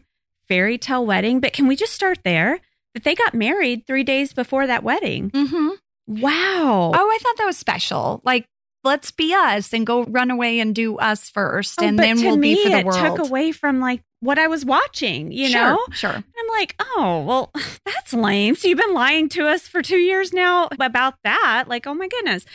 fairy 0.47 0.77
tale 0.77 1.05
wedding. 1.05 1.39
But 1.39 1.53
can 1.53 1.67
we 1.67 1.75
just 1.75 1.93
start 1.93 2.19
there? 2.23 2.59
That 2.93 3.03
they 3.05 3.15
got 3.15 3.33
married 3.33 3.87
three 3.87 4.03
days 4.03 4.33
before 4.33 4.67
that 4.67 4.83
wedding. 4.83 5.31
Mm-hmm. 5.31 5.69
Wow. 6.07 6.91
Oh, 6.93 7.09
I 7.09 7.17
thought 7.21 7.37
that 7.37 7.45
was 7.45 7.57
special. 7.57 8.21
Like, 8.25 8.45
let's 8.83 9.11
be 9.11 9.33
us 9.33 9.73
and 9.73 9.85
go 9.85 10.03
run 10.05 10.31
away 10.31 10.59
and 10.59 10.73
do 10.73 10.97
us 10.97 11.29
first, 11.29 11.79
Oh, 11.81 11.85
and 11.85 11.97
then 11.99 12.21
we'll 12.21 12.37
me, 12.37 12.55
be 12.55 12.63
for 12.63 12.69
the 12.69 12.77
it 12.79 12.85
world. 12.85 12.99
took 13.17 13.27
away 13.27 13.51
from 13.51 13.79
like 13.79 14.01
what 14.21 14.37
I 14.39 14.47
was 14.47 14.63
watching, 14.65 15.31
you 15.31 15.49
sure, 15.49 15.61
know? 15.61 15.79
sure. 15.91 16.11
And 16.11 16.23
I'm 16.39 16.47
like, 16.59 16.75
oh, 16.79 17.23
well, 17.27 17.51
that's 17.85 18.13
lame. 18.13 18.55
So 18.55 18.67
you've 18.67 18.77
been 18.77 18.93
lying 18.93 19.29
to 19.29 19.47
us 19.47 19.67
for 19.67 19.81
two 19.81 19.97
years 19.97 20.31
now 20.33 20.67
about 20.79 21.15
that. 21.23 21.65
Like, 21.67 21.87
oh 21.87 21.93
my 21.93 22.07
goodness. 22.07 22.45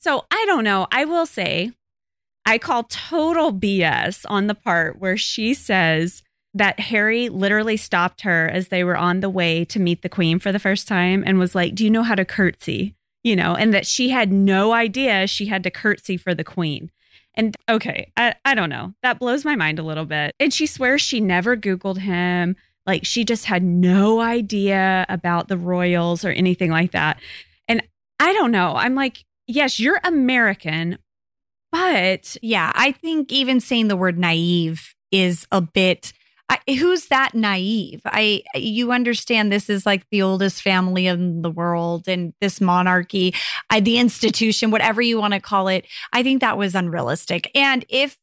So 0.00 0.24
I 0.30 0.44
don't 0.46 0.64
know. 0.64 0.86
I 0.92 1.04
will 1.06 1.26
say, 1.26 1.72
I 2.46 2.58
call 2.58 2.84
total 2.84 3.52
BS 3.52 4.26
on 4.28 4.48
the 4.48 4.54
part 4.54 4.98
where 4.98 5.16
she 5.16 5.54
says 5.54 6.22
that 6.52 6.78
Harry 6.78 7.28
literally 7.30 7.76
stopped 7.78 8.20
her 8.20 8.46
as 8.48 8.68
they 8.68 8.84
were 8.84 8.96
on 8.98 9.20
the 9.20 9.30
way 9.30 9.64
to 9.64 9.80
meet 9.80 10.02
the 10.02 10.08
queen 10.10 10.38
for 10.38 10.52
the 10.52 10.58
first 10.58 10.86
time 10.86 11.24
and 11.26 11.38
was 11.38 11.54
like, 11.54 11.74
Do 11.74 11.84
you 11.84 11.90
know 11.90 12.02
how 12.02 12.14
to 12.14 12.24
curtsy? 12.24 12.94
You 13.24 13.34
know, 13.34 13.56
and 13.56 13.74
that 13.74 13.86
she 13.86 14.10
had 14.10 14.30
no 14.30 14.72
idea 14.72 15.26
she 15.26 15.46
had 15.46 15.64
to 15.64 15.70
curtsy 15.70 16.16
for 16.16 16.34
the 16.34 16.44
queen. 16.44 16.90
And 17.34 17.56
okay, 17.68 18.12
I, 18.16 18.34
I 18.44 18.54
don't 18.54 18.70
know. 18.70 18.94
That 19.02 19.18
blows 19.18 19.44
my 19.44 19.56
mind 19.56 19.80
a 19.80 19.82
little 19.82 20.04
bit. 20.04 20.32
And 20.38 20.52
she 20.52 20.66
swears 20.66 21.02
she 21.02 21.18
never 21.18 21.56
Googled 21.56 21.98
him. 21.98 22.54
Like 22.86 23.04
she 23.04 23.24
just 23.24 23.46
had 23.46 23.62
no 23.64 24.20
idea 24.20 25.06
about 25.08 25.48
the 25.48 25.56
royals 25.56 26.24
or 26.24 26.30
anything 26.30 26.70
like 26.70 26.92
that. 26.92 27.18
And 27.66 27.82
I 28.20 28.32
don't 28.34 28.52
know. 28.52 28.74
I'm 28.76 28.94
like, 28.94 29.24
yes, 29.46 29.80
you're 29.80 30.00
American, 30.04 30.98
but 31.72 32.36
yeah, 32.42 32.70
I 32.74 32.92
think 32.92 33.32
even 33.32 33.58
saying 33.58 33.88
the 33.88 33.96
word 33.96 34.18
naive 34.18 34.94
is 35.10 35.46
a 35.50 35.60
bit 35.60 36.12
I, 36.48 36.58
who's 36.74 37.06
that 37.06 37.34
naive? 37.34 38.02
I 38.04 38.42
you 38.54 38.92
understand 38.92 39.50
this 39.50 39.70
is 39.70 39.86
like 39.86 40.06
the 40.10 40.22
oldest 40.22 40.62
family 40.62 41.06
in 41.06 41.42
the 41.42 41.50
world 41.50 42.06
and 42.06 42.34
this 42.40 42.60
monarchy, 42.60 43.34
I, 43.70 43.80
the 43.80 43.98
institution, 43.98 44.70
whatever 44.70 45.00
you 45.00 45.18
want 45.18 45.34
to 45.34 45.40
call 45.40 45.68
it. 45.68 45.86
I 46.12 46.22
think 46.22 46.40
that 46.40 46.58
was 46.58 46.74
unrealistic. 46.74 47.50
And 47.54 47.84
if 47.88 48.18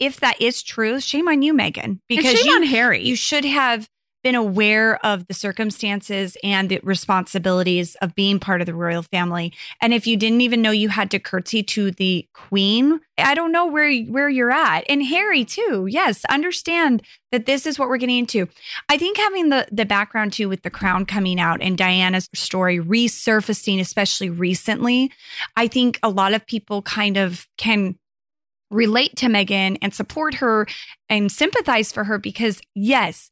if 0.00 0.20
that 0.20 0.40
is 0.40 0.62
true, 0.62 0.98
shame 0.98 1.28
on 1.28 1.42
you, 1.42 1.54
Meghan, 1.54 2.00
because 2.08 2.38
shame 2.38 2.46
you, 2.46 2.56
on 2.56 2.62
Harry. 2.64 3.04
You 3.04 3.14
should 3.14 3.44
have 3.44 3.88
been 4.22 4.34
aware 4.34 5.04
of 5.04 5.26
the 5.26 5.34
circumstances 5.34 6.36
and 6.42 6.68
the 6.68 6.80
responsibilities 6.82 7.94
of 7.96 8.14
being 8.14 8.38
part 8.38 8.60
of 8.60 8.66
the 8.66 8.74
royal 8.74 9.02
family. 9.02 9.52
And 9.80 9.94
if 9.94 10.06
you 10.06 10.16
didn't 10.16 10.40
even 10.42 10.62
know 10.62 10.70
you 10.70 10.88
had 10.88 11.10
to 11.12 11.18
curtsy 11.18 11.62
to 11.64 11.90
the 11.90 12.26
queen, 12.34 13.00
I 13.18 13.34
don't 13.34 13.52
know 13.52 13.66
where 13.66 13.92
where 14.04 14.28
you're 14.28 14.50
at. 14.50 14.84
And 14.88 15.04
Harry 15.04 15.44
too. 15.44 15.86
Yes, 15.88 16.24
understand 16.26 17.02
that 17.32 17.46
this 17.46 17.66
is 17.66 17.78
what 17.78 17.88
we're 17.88 17.96
getting 17.96 18.18
into. 18.18 18.48
I 18.88 18.98
think 18.98 19.16
having 19.16 19.48
the 19.48 19.66
the 19.70 19.86
background 19.86 20.32
too 20.32 20.48
with 20.48 20.62
the 20.62 20.70
crown 20.70 21.06
coming 21.06 21.40
out 21.40 21.62
and 21.62 21.76
Diana's 21.76 22.28
story 22.34 22.78
resurfacing 22.78 23.80
especially 23.80 24.30
recently, 24.30 25.10
I 25.56 25.68
think 25.68 25.98
a 26.02 26.08
lot 26.08 26.34
of 26.34 26.46
people 26.46 26.82
kind 26.82 27.16
of 27.16 27.46
can 27.56 27.96
relate 28.70 29.16
to 29.16 29.26
Meghan 29.26 29.78
and 29.82 29.92
support 29.92 30.34
her 30.34 30.66
and 31.08 31.30
sympathize 31.30 31.92
for 31.92 32.04
her 32.04 32.18
because 32.18 32.60
yes, 32.74 33.30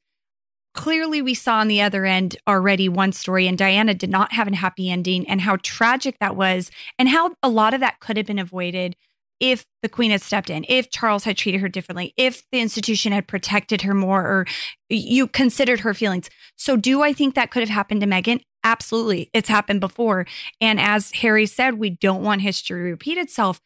clearly 0.78 1.20
we 1.20 1.34
saw 1.34 1.56
on 1.58 1.66
the 1.66 1.82
other 1.82 2.06
end 2.06 2.36
already 2.46 2.88
one 2.88 3.10
story 3.10 3.48
and 3.48 3.58
Diana 3.58 3.94
did 3.94 4.10
not 4.10 4.32
have 4.32 4.46
a 4.46 4.54
happy 4.54 4.88
ending 4.88 5.28
and 5.28 5.40
how 5.40 5.56
tragic 5.64 6.16
that 6.20 6.36
was 6.36 6.70
and 7.00 7.08
how 7.08 7.32
a 7.42 7.48
lot 7.48 7.74
of 7.74 7.80
that 7.80 7.98
could 7.98 8.16
have 8.16 8.26
been 8.26 8.38
avoided 8.38 8.94
if 9.40 9.66
the 9.82 9.88
queen 9.88 10.12
had 10.12 10.22
stepped 10.22 10.50
in, 10.50 10.64
if 10.68 10.88
Charles 10.88 11.24
had 11.24 11.36
treated 11.36 11.60
her 11.62 11.68
differently, 11.68 12.14
if 12.16 12.44
the 12.52 12.60
institution 12.60 13.10
had 13.10 13.26
protected 13.26 13.82
her 13.82 13.92
more 13.92 14.22
or 14.22 14.46
you 14.88 15.26
considered 15.26 15.80
her 15.80 15.94
feelings. 15.94 16.30
So 16.54 16.76
do 16.76 17.02
I 17.02 17.12
think 17.12 17.34
that 17.34 17.50
could 17.50 17.60
have 17.62 17.68
happened 17.68 18.00
to 18.02 18.06
Meghan? 18.06 18.42
Absolutely. 18.62 19.30
It's 19.34 19.48
happened 19.48 19.80
before. 19.80 20.26
And 20.60 20.78
as 20.78 21.10
Harry 21.10 21.46
said, 21.46 21.74
we 21.80 21.90
don't 21.90 22.22
want 22.22 22.42
history 22.42 22.82
to 22.82 22.90
repeat 22.90 23.18
itself. 23.18 23.60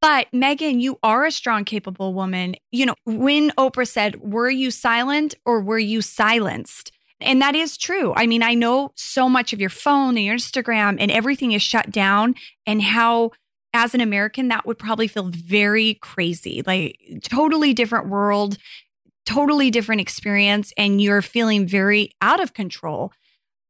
But 0.00 0.28
Meghan, 0.32 0.80
you 0.80 0.98
are 1.02 1.26
a 1.26 1.32
strong, 1.32 1.64
capable 1.64 2.14
woman. 2.14 2.54
You 2.70 2.86
know, 2.86 2.94
when 3.04 3.50
Oprah 3.52 3.88
said, 3.88 4.20
Were 4.20 4.50
you 4.50 4.70
silent 4.70 5.34
or 5.44 5.60
were 5.60 5.78
you 5.78 6.02
silenced? 6.02 6.92
And 7.20 7.42
that 7.42 7.56
is 7.56 7.76
true. 7.76 8.12
I 8.14 8.26
mean, 8.26 8.44
I 8.44 8.54
know 8.54 8.92
so 8.94 9.28
much 9.28 9.52
of 9.52 9.60
your 9.60 9.70
phone 9.70 10.16
and 10.16 10.24
your 10.24 10.36
Instagram 10.36 10.98
and 11.00 11.10
everything 11.10 11.50
is 11.50 11.62
shut 11.62 11.90
down, 11.90 12.36
and 12.64 12.80
how, 12.80 13.32
as 13.74 13.92
an 13.94 14.00
American, 14.00 14.48
that 14.48 14.66
would 14.66 14.78
probably 14.78 15.08
feel 15.08 15.28
very 15.30 15.94
crazy 15.94 16.62
like, 16.64 16.96
totally 17.24 17.74
different 17.74 18.08
world, 18.08 18.56
totally 19.26 19.70
different 19.70 20.00
experience, 20.00 20.72
and 20.78 21.02
you're 21.02 21.22
feeling 21.22 21.66
very 21.66 22.12
out 22.22 22.40
of 22.40 22.54
control. 22.54 23.12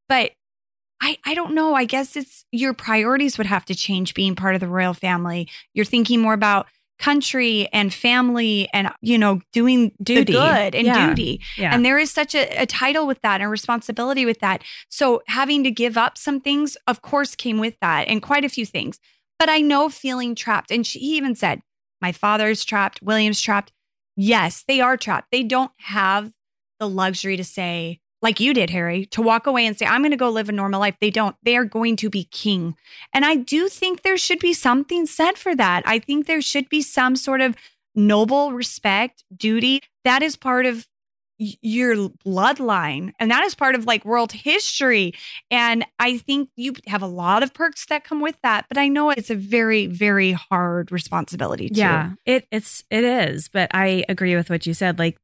But 0.09 0.33
I, 1.01 1.17
I 1.25 1.35
don't 1.35 1.55
know. 1.55 1.75
I 1.75 1.85
guess 1.85 2.17
it's 2.17 2.45
your 2.51 2.75
priorities 2.75 3.39
would 3.39 3.47
have 3.47 3.65
to 3.67 3.75
change 3.75 4.15
being 4.15 4.35
part 4.35 4.55
of 4.55 4.61
the 4.61 4.67
royal 4.67 4.95
family. 4.95 5.49
You're 5.75 5.85
thinking 5.85 6.21
more 6.21 6.35
about 6.35 6.67
country 6.99 7.69
and 7.73 7.95
family 7.95 8.69
and 8.73 8.91
you 9.01 9.17
know 9.17 9.41
doing 9.53 9.93
duty 10.03 10.33
good 10.33 10.75
and 10.75 10.87
yeah. 10.87 11.09
duty 11.09 11.41
yeah. 11.57 11.73
and 11.73 11.85
there 11.85 11.99
is 11.99 12.11
such 12.11 12.35
a, 12.35 12.63
a, 12.63 12.67
title 12.67 13.07
with 13.07 13.21
that 13.23 13.41
and 13.41 13.51
responsibility 13.51 14.27
with 14.27 14.41
that 14.41 14.65
so 14.89 15.23
having 15.29 15.63
to 15.63 15.71
give 15.71 15.97
up 15.97 16.19
some 16.19 16.41
things 16.41 16.77
of 16.89 17.01
course 17.01 17.37
came 17.37 17.59
with 17.59 17.77
that 17.81 18.09
and 18.09 18.21
quite 18.21 18.45
a 18.45 18.49
few 18.49 18.67
things 18.67 18.99
but 19.39 19.49
i 19.49 19.61
know 19.61 19.89
feeling 19.89 20.35
trapped 20.35 20.73
and 20.73 20.87
she 20.87 20.99
even 20.99 21.37
said 21.37 21.61
my 22.01 22.11
father's 22.11 22.65
trapped 22.65 23.01
william's 23.01 23.41
trapped 23.41 23.73
yes 24.17 24.65
they 24.67 24.81
are 24.81 24.97
trapped 24.97 25.29
they 25.31 25.45
don't 25.45 25.73
have 25.79 26.33
the 26.81 26.89
luxury 26.89 27.37
to 27.37 27.45
say 27.45 28.01
like 28.21 28.41
you 28.41 28.53
did, 28.53 28.71
Harry, 28.71 29.07
to 29.07 29.23
walk 29.23 29.47
away 29.47 29.67
and 29.67 29.79
say, 29.79 29.87
I'm 29.87 30.01
going 30.01 30.11
to 30.11 30.17
go 30.17 30.31
live 30.31 30.49
a 30.49 30.53
normal 30.53 30.81
life. 30.81 30.97
They 31.01 31.11
don't. 31.11 31.37
They 31.43 31.57
are 31.57 31.65
going 31.65 31.97
to 31.97 32.11
be 32.11 32.25
king. 32.25 32.77
And 33.13 33.25
I 33.25 33.37
do 33.37 33.69
think 33.69 34.03
there 34.03 34.19
should 34.19 34.41
be 34.41 34.53
something 34.53 35.07
said 35.07 35.39
for 35.39 35.55
that. 35.55 35.83
I 35.87 35.99
think 35.99 36.27
there 36.27 36.43
should 36.43 36.69
be 36.69 36.83
some 36.83 37.17
sort 37.17 37.41
of 37.41 37.57
noble 37.95 38.53
respect, 38.53 39.25
duty. 39.35 39.83
That 40.05 40.23
is 40.23 40.37
part 40.37 40.67
of 40.67 40.87
your 41.39 42.09
bloodline 42.27 43.13
and 43.21 43.31
that 43.31 43.45
is 43.45 43.55
part 43.55 43.77
of 43.77 43.85
like 43.85 44.05
world 44.05 44.33
history 44.33 45.15
and 45.53 45.87
i 46.01 46.19
think 46.19 46.51
you 46.57 46.73
have 46.89 47.01
a 47.01 47.07
lot 47.07 47.45
of 47.45 47.55
perks 47.55 47.87
that 47.87 48.03
come 48.03 48.21
with 48.21 48.37
that 48.43 48.67
but 48.69 48.77
i 48.77 48.89
know 48.89 49.11
it's 49.11 49.31
a 49.31 49.37
very 49.37 49.87
very 49.87 50.33
hard 50.33 50.91
responsibility 50.91 51.69
too. 51.69 51.79
yeah 51.79 52.11
it 52.27 52.45
it's 52.51 52.83
it 52.91 53.05
is 53.05 53.49
but 53.49 53.71
i 53.73 54.05
agree 54.09 54.35
with 54.35 54.51
what 54.51 54.67
you 54.67 54.75
said 54.75 54.99
like 54.99 55.17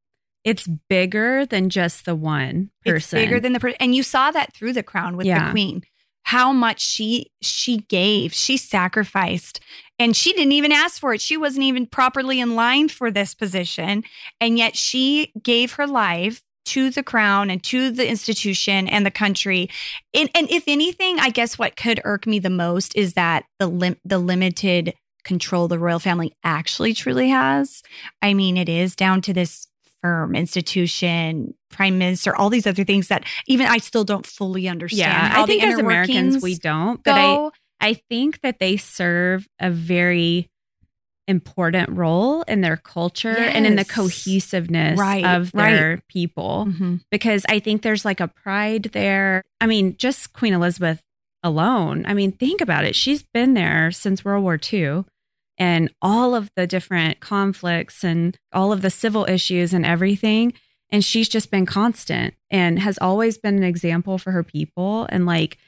it's 0.45 0.67
bigger 0.67 1.47
than 1.47 1.71
just 1.71 2.05
the 2.05 2.15
one 2.15 2.71
person. 2.85 3.19
It's 3.19 3.25
bigger 3.25 3.41
than 3.41 3.55
the 3.55 3.61
person. 3.61 3.79
And 3.81 3.95
you 3.95 4.03
saw 4.03 4.31
that 4.31 4.55
through 4.55 4.75
the 4.75 4.83
crown 4.83 5.17
with 5.17 5.27
yeah. 5.27 5.47
the 5.47 5.51
queen. 5.53 5.83
How 6.25 6.53
much 6.53 6.81
she 6.81 7.31
she 7.43 7.79
gave, 7.79 8.33
she 8.33 8.57
sacrificed, 8.57 9.61
and 9.99 10.17
she 10.17 10.33
didn't 10.33 10.53
even 10.53 10.73
ask 10.73 10.99
for 10.99 11.13
it. 11.13 11.21
She 11.21 11.37
wasn't 11.37 11.65
even 11.65 11.87
properly 11.87 12.41
in 12.41 12.55
line 12.55 12.89
for 12.89 13.11
this 13.11 13.35
position, 13.35 14.05
and 14.41 14.57
yet 14.57 14.75
she 14.75 15.33
gave 15.43 15.73
her 15.73 15.87
life 15.87 16.43
to 16.67 16.91
the 16.91 17.03
crown 17.03 17.51
and 17.51 17.63
to 17.65 17.91
the 17.91 18.09
institution 18.09 18.89
and 18.89 19.05
the 19.05 19.11
country. 19.11 19.69
And, 20.15 20.31
and 20.35 20.51
if 20.51 20.65
anything, 20.67 21.19
I 21.21 21.29
guess 21.29 21.59
what 21.59 21.77
could 21.77 22.01
irk 22.05 22.27
me 22.27 22.39
the 22.39 22.49
most 22.49 22.97
is 22.97 23.13
that 23.15 23.45
the 23.59 23.67
lim- 23.67 24.01
the 24.05 24.19
limited 24.19 24.95
control 25.25 25.69
the 25.69 25.79
royal 25.79 25.99
family 25.99 26.35
actually 26.43 26.95
truly 26.95 27.29
has. 27.29 27.83
I 28.23 28.35
mean, 28.35 28.57
it 28.57 28.69
is 28.69 28.97
down 28.97 29.21
to 29.23 29.33
this 29.33 29.69
firm, 30.05 30.35
institution, 30.35 31.55
prime 31.71 31.97
minister, 31.97 32.37
all 32.37 32.51
these 32.51 32.67
other 32.67 32.85
things 32.85 33.09
that 33.09 33.25
even 33.47 33.67
I 33.67 33.79
still 33.79 34.05
don't 34.05 34.27
fully 34.27 34.69
understand. 34.69 35.01
Yeah, 35.11 35.33
I 35.35 35.47
think 35.47 35.63
as 35.63 35.79
Americans 35.79 36.43
we 36.43 36.57
don't, 36.57 37.03
but 37.03 37.15
I 37.15 37.51
I 37.81 37.95
think 37.95 38.43
that 38.43 38.59
they 38.59 38.77
serve 38.77 39.49
a 39.59 39.71
very 39.71 40.51
important 41.27 41.89
role 41.89 42.43
in 42.43 42.61
their 42.61 42.77
culture 42.77 43.33
yes. 43.33 43.57
and 43.57 43.67
in 43.67 43.77
the 43.77 43.85
cohesiveness 43.87 44.99
right, 44.99 45.25
of 45.25 45.53
their 45.53 45.95
right. 45.95 46.09
people 46.09 46.67
mm-hmm. 46.69 46.97
because 47.11 47.47
I 47.49 47.61
think 47.61 47.81
there's 47.81 48.05
like 48.05 48.21
a 48.21 48.29
pride 48.29 48.91
there. 48.93 49.43
I 49.59 49.67
mean, 49.67 49.97
just 49.97 50.35
Queen 50.35 50.53
Elizabeth 50.53 51.01
alone. 51.43 52.05
I 52.07 52.13
mean, 52.13 52.33
think 52.33 52.61
about 52.61 52.85
it. 52.85 52.95
She's 52.95 53.23
been 53.23 53.55
there 53.55 53.91
since 53.91 54.23
World 54.23 54.45
War 54.45 54.59
II 54.71 55.05
and 55.59 55.93
all 56.03 56.35
of 56.35 56.51
the 56.57 56.67
different 56.67 57.21
conflicts 57.21 58.05
and 58.05 58.39
all 58.53 58.73
of 58.73 58.83
the 58.83 58.91
civil 58.91 59.25
issues 59.29 59.73
and 59.73 59.87
everything. 59.87 60.53
And 60.91 61.05
she's 61.05 61.29
just 61.29 61.51
been 61.51 61.67
constant 61.67 62.35
and 62.51 62.79
has 62.79 62.99
always 62.99 63.39
been 63.39 63.57
an 63.57 63.65
example 63.65 64.19
for 64.19 64.31
her 64.33 64.45
people. 64.45 65.07
And 65.11 65.27
like, 65.27 65.59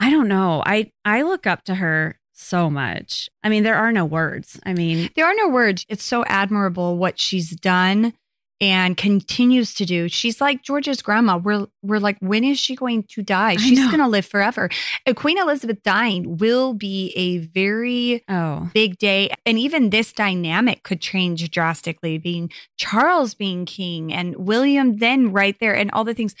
I 0.00 0.10
don't 0.10 0.28
know, 0.28 0.62
I 0.66 0.92
I 1.04 1.22
look 1.22 1.46
up 1.46 1.64
to 1.64 1.76
her 1.76 2.18
so 2.32 2.68
much. 2.68 3.30
I 3.42 3.48
mean, 3.48 3.62
there 3.62 3.76
are 3.76 3.92
no 3.92 4.04
words. 4.04 4.60
I 4.64 4.74
mean, 4.74 5.08
there 5.16 5.26
are 5.26 5.34
no 5.34 5.48
words. 5.48 5.86
It's 5.88 6.04
so 6.04 6.24
admirable 6.26 6.98
what 6.98 7.18
she's 7.18 7.50
done 7.50 8.12
and 8.60 8.96
continues 8.96 9.74
to 9.74 9.84
do. 9.84 10.08
She's 10.08 10.40
like 10.40 10.62
George's 10.62 11.02
grandma. 11.02 11.36
We're 11.36 11.66
we're 11.82 12.00
like, 12.00 12.18
when 12.20 12.44
is 12.44 12.58
she 12.58 12.74
going 12.74 13.04
to 13.10 13.22
die? 13.22 13.56
She's 13.56 13.84
going 13.86 13.98
to 13.98 14.08
live 14.08 14.26
forever. 14.26 14.68
And 15.04 15.16
Queen 15.16 15.38
Elizabeth 15.38 15.82
dying 15.82 16.38
will 16.38 16.72
be 16.74 17.12
a 17.16 17.38
very 17.38 18.24
oh. 18.28 18.70
big 18.72 18.98
day, 18.98 19.30
and 19.44 19.58
even 19.58 19.90
this 19.90 20.12
dynamic 20.12 20.82
could 20.82 21.00
change 21.00 21.50
drastically. 21.50 22.18
Being 22.18 22.50
Charles 22.76 23.34
being 23.34 23.66
king 23.66 24.12
and 24.12 24.36
William 24.36 24.98
then 24.98 25.32
right 25.32 25.58
there, 25.60 25.74
and 25.74 25.90
all 25.90 26.04
the 26.04 26.14
things. 26.14 26.34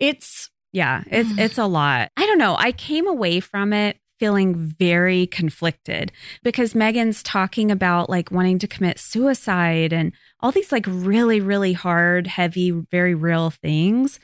It's 0.00 0.50
yeah, 0.72 1.02
it's 1.10 1.30
it's 1.38 1.58
a 1.58 1.66
lot. 1.66 2.10
I 2.16 2.26
don't 2.26 2.38
know. 2.38 2.56
I 2.56 2.72
came 2.72 3.08
away 3.08 3.40
from 3.40 3.72
it 3.72 3.98
feeling 4.18 4.54
very 4.54 5.26
conflicted 5.26 6.12
because 6.42 6.74
Meghan's 6.74 7.22
talking 7.22 7.70
about 7.70 8.10
like 8.10 8.30
wanting 8.30 8.58
to 8.58 8.66
commit 8.66 8.98
suicide 8.98 9.92
and 9.92 10.12
all 10.40 10.52
these 10.52 10.72
like 10.72 10.86
really, 10.88 11.40
really 11.40 11.72
hard, 11.72 12.26
heavy, 12.26 12.70
very 12.70 13.14
real 13.14 13.50
things. 13.50 14.20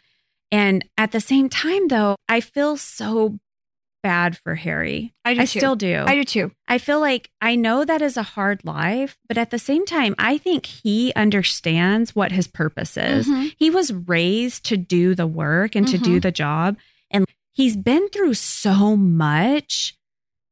And 0.51 0.85
at 0.97 1.13
the 1.13 1.21
same 1.21 1.49
time, 1.49 1.89
though, 1.89 2.17
I 2.29 2.41
feel 2.41 2.77
so 2.77 3.39
bad 4.05 4.37
for 4.37 4.55
Harry. 4.55 5.15
I, 5.25 5.35
do 5.35 5.41
I 5.41 5.45
still 5.47 5.77
do. 5.77 6.05
I 6.07 6.15
do 6.15 6.25
too. 6.25 6.53
I 6.69 6.79
feel 6.79 7.01
like 7.01 7.31
I 7.41 7.57
know 7.57 7.85
that 7.85 8.03
is 8.03 8.17
a 8.17 8.23
hard 8.23 8.63
life, 8.65 9.17
but 9.27 9.39
at 9.39 9.51
the 9.51 9.59
same 9.59 9.87
time, 9.87 10.15
I 10.19 10.37
think 10.37 10.67
he 10.67 11.13
understands 11.17 12.15
what 12.15 12.31
his 12.31 12.47
purpose 12.47 12.97
is. 12.99 13.27
Mm-hmm. 13.27 13.47
He 13.57 13.71
was 13.71 13.93
raised 13.93 14.67
to 14.67 14.77
do 14.77 15.15
the 15.15 15.27
work 15.27 15.75
and 15.75 15.87
mm-hmm. 15.87 15.97
to 15.97 16.03
do 16.03 16.11
mm-hmm. 16.11 16.21
the 16.21 16.33
job. 16.33 16.77
And 17.11 17.25
he's 17.53 17.77
been 17.77 18.09
through 18.11 18.35
so 18.35 18.95
much 18.95 19.97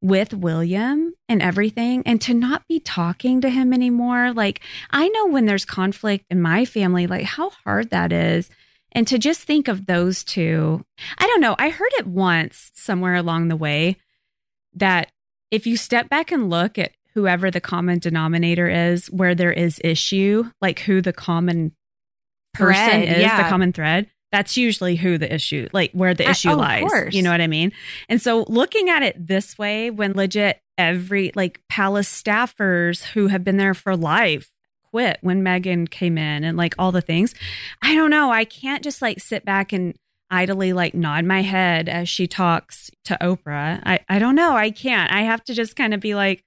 with 0.02 0.34
William 0.34 1.14
and 1.28 1.40
everything 1.40 2.02
and 2.04 2.20
to 2.20 2.34
not 2.34 2.66
be 2.68 2.80
talking 2.80 3.40
to 3.40 3.48
him 3.48 3.72
anymore. 3.72 4.32
Like, 4.32 4.60
I 4.90 5.08
know 5.08 5.28
when 5.28 5.46
there's 5.46 5.64
conflict 5.64 6.26
in 6.28 6.42
my 6.42 6.64
family, 6.64 7.06
like 7.06 7.24
how 7.24 7.50
hard 7.64 7.90
that 7.90 8.12
is. 8.12 8.50
And 8.90 9.06
to 9.06 9.18
just 9.18 9.42
think 9.42 9.68
of 9.68 9.86
those 9.86 10.24
two, 10.24 10.84
I 11.16 11.26
don't 11.26 11.40
know. 11.40 11.56
I 11.58 11.70
heard 11.70 11.92
it 11.94 12.06
once 12.06 12.70
somewhere 12.74 13.14
along 13.14 13.48
the 13.48 13.56
way 13.56 13.96
that 14.74 15.10
if 15.50 15.66
you 15.66 15.76
step 15.76 16.08
back 16.08 16.32
and 16.32 16.50
look 16.50 16.78
at 16.78 16.92
whoever 17.14 17.50
the 17.50 17.60
common 17.60 17.98
denominator 17.98 18.68
is, 18.68 19.10
where 19.10 19.34
there 19.34 19.52
is 19.52 19.80
issue, 19.84 20.50
like 20.60 20.80
who 20.80 21.00
the 21.00 21.12
common 21.12 21.72
person 22.54 22.74
Thread, 22.74 23.08
is, 23.08 23.22
yeah. 23.22 23.42
the 23.42 23.48
common 23.48 23.72
thread, 23.72 24.10
that's 24.32 24.56
usually 24.56 24.96
who 24.96 25.18
the 25.18 25.32
issue, 25.32 25.68
like 25.72 25.92
where 25.92 26.14
the 26.14 26.28
issue 26.28 26.48
oh, 26.48 26.54
of 26.54 26.58
lies. 26.58 26.82
course. 26.82 27.14
You 27.14 27.22
know 27.22 27.30
what 27.30 27.42
I 27.42 27.46
mean? 27.46 27.70
And 28.08 28.20
so 28.20 28.46
looking 28.48 28.88
at 28.88 29.02
it 29.02 29.26
this 29.26 29.58
way, 29.58 29.90
when 29.90 30.14
legit 30.14 30.60
every 30.78 31.32
like 31.36 31.60
palace 31.68 32.08
staffers 32.08 33.04
who 33.04 33.26
have 33.28 33.44
been 33.44 33.58
there 33.58 33.74
for 33.74 33.94
life 33.94 34.50
quit 34.90 35.18
when 35.20 35.42
Meghan 35.42 35.88
came 35.88 36.16
in 36.16 36.44
and 36.44 36.56
like 36.56 36.74
all 36.78 36.92
the 36.92 37.02
things, 37.02 37.34
I 37.82 37.94
don't 37.94 38.10
know. 38.10 38.32
I 38.32 38.44
can't 38.44 38.82
just 38.82 39.02
like 39.02 39.20
sit 39.20 39.44
back 39.44 39.72
and 39.72 39.94
idly 40.30 40.72
like 40.72 40.94
nod 40.94 41.26
my 41.26 41.42
head 41.42 41.90
as 41.90 42.08
she 42.08 42.26
talks 42.26 42.90
to 43.04 43.18
Oprah. 43.20 43.82
I, 43.84 44.00
I 44.08 44.18
don't 44.18 44.34
know. 44.34 44.56
I 44.56 44.70
can't. 44.70 45.12
I 45.12 45.22
have 45.22 45.44
to 45.44 45.54
just 45.54 45.76
kind 45.76 45.92
of 45.92 46.00
be 46.00 46.14
like, 46.14 46.42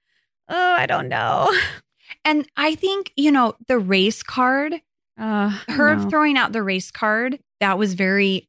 oh, 0.48 0.74
I 0.74 0.86
don't 0.86 1.08
know. 1.08 1.56
And 2.24 2.48
I 2.56 2.74
think, 2.74 3.12
you 3.16 3.30
know, 3.30 3.54
the 3.68 3.78
race 3.78 4.24
card, 4.24 4.80
Uh, 5.18 5.48
her 5.68 5.98
throwing 6.10 6.36
out 6.36 6.52
the 6.52 6.62
race 6.62 6.90
card, 6.90 7.38
that 7.60 7.78
was 7.78 7.94
very 7.94 8.48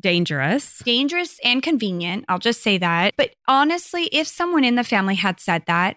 dangerous. 0.00 0.78
dangerous 0.84 1.38
and 1.44 1.62
convenient. 1.62 2.24
I'll 2.28 2.38
just 2.38 2.62
say 2.62 2.78
that. 2.78 3.14
But 3.16 3.34
honestly, 3.46 4.04
if 4.04 4.26
someone 4.26 4.64
in 4.64 4.76
the 4.76 4.84
family 4.84 5.16
had 5.16 5.40
said 5.40 5.64
that, 5.66 5.96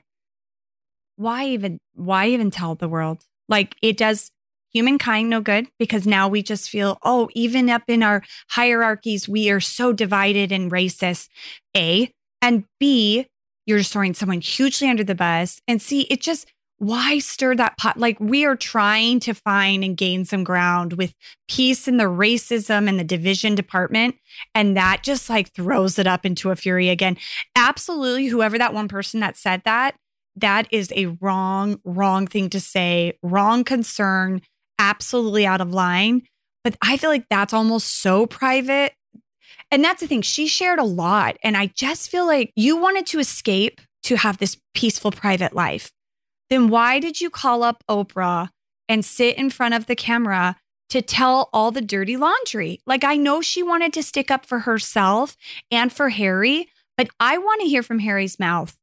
why 1.18 1.46
even 1.46 1.80
why 1.94 2.28
even 2.28 2.50
tell 2.52 2.76
the 2.76 2.90
world? 2.90 3.24
Like 3.48 3.76
it 3.82 3.98
does 3.98 4.32
humankind 4.74 5.30
no 5.30 5.42
good 5.42 5.68
because 5.78 6.08
now 6.08 6.28
we 6.28 6.42
just 6.42 6.70
feel, 6.70 6.98
oh, 7.04 7.30
even 7.36 7.70
up 7.70 7.84
in 7.88 8.02
our 8.02 8.24
hierarchies, 8.50 9.28
we 9.28 9.50
are 9.52 9.60
so 9.60 9.94
divided 9.94 10.52
and 10.52 10.72
racist. 10.72 11.28
A 11.76 12.12
and 12.42 12.64
B, 12.80 13.28
you're 13.66 13.80
just 13.80 13.94
throwing 13.94 14.14
someone 14.14 14.42
hugely 14.42 14.90
under 14.90 15.04
the 15.04 15.14
bus. 15.14 15.62
And 15.68 15.82
C, 15.82 16.02
it 16.10 16.22
just 16.22 16.48
why 16.82 17.20
stir 17.20 17.54
that 17.54 17.78
pot? 17.78 18.00
Like 18.00 18.20
we 18.20 18.44
are 18.44 18.56
trying 18.56 19.20
to 19.20 19.36
find 19.36 19.84
and 19.84 19.96
gain 19.96 20.26
some 20.26 20.44
ground 20.44 20.94
with 20.94 21.14
peace 21.48 21.88
in 21.88 21.98
the 21.98 22.06
racism 22.06 22.90
and 22.90 23.00
the 23.00 23.04
division 23.04 23.54
department. 23.54 24.16
And 24.56 24.76
that 24.76 25.04
just 25.04 25.30
like 25.30 25.54
throws 25.54 26.00
it 26.00 26.08
up 26.08 26.26
into 26.26 26.50
a 26.50 26.56
fury 26.56 26.90
again. 26.90 27.18
Absolutely, 27.56 28.26
whoever 28.26 28.58
that 28.58 28.74
one 28.74 28.88
person 28.88 29.20
that 29.20 29.38
said 29.38 29.62
that, 29.64 29.94
that 30.36 30.68
is 30.72 30.92
a 30.96 31.06
wrong, 31.22 31.80
wrong 31.86 32.26
thing 32.26 32.50
to 32.50 32.60
say, 32.60 33.14
wrong 33.22 33.64
concern, 33.64 34.42
absolutely 34.80 35.46
out 35.46 35.62
of 35.62 35.72
line. 35.72 36.24
But 36.64 36.78
I 36.82 36.98
feel 36.98 37.12
like 37.12 37.28
that's 37.30 37.54
almost 37.54 38.02
so 38.02 38.26
private. 38.26 38.94
And 39.70 39.84
that's 39.84 40.02
the 40.02 40.08
thing, 40.08 40.24
she 40.24 40.48
shared 40.48 40.80
a 40.80 40.84
lot. 40.84 41.38
And 41.44 41.56
I 41.56 41.68
just 41.68 42.10
feel 42.10 42.26
like 42.26 42.52
you 42.56 42.76
wanted 42.76 43.06
to 43.06 43.20
escape 43.20 43.82
to 44.06 44.16
have 44.16 44.40
this 44.40 44.58
peaceful 44.74 45.12
private 45.12 45.54
life. 45.54 45.92
Then 46.52 46.68
why 46.68 47.00
did 47.00 47.22
you 47.22 47.30
call 47.30 47.64
up 47.64 47.82
Oprah 47.90 48.50
and 48.90 49.06
sit 49.06 49.38
in 49.38 49.50
front 49.50 49.74
of 49.74 49.86
the 49.86 49.96
camera 49.96 50.58
to 50.90 51.02
tell 51.02 51.50
all 51.54 51.72
the 51.72 51.82
dirty 51.82 52.18
laundry? 52.18 52.82
Like, 52.86 53.06
I 53.06 53.16
know 53.16 53.42
she 53.42 53.64
wanted 53.64 53.94
to 53.94 54.04
stick 54.04 54.30
up 54.30 54.46
for 54.46 54.60
herself 54.60 55.38
and 55.72 55.94
for 55.94 56.10
Harry, 56.10 56.68
but 56.98 57.08
I 57.22 57.38
want 57.38 57.62
to 57.62 57.70
hear 57.70 57.82
from 57.82 58.00
Harry's 58.00 58.38
mouth. 58.38 58.78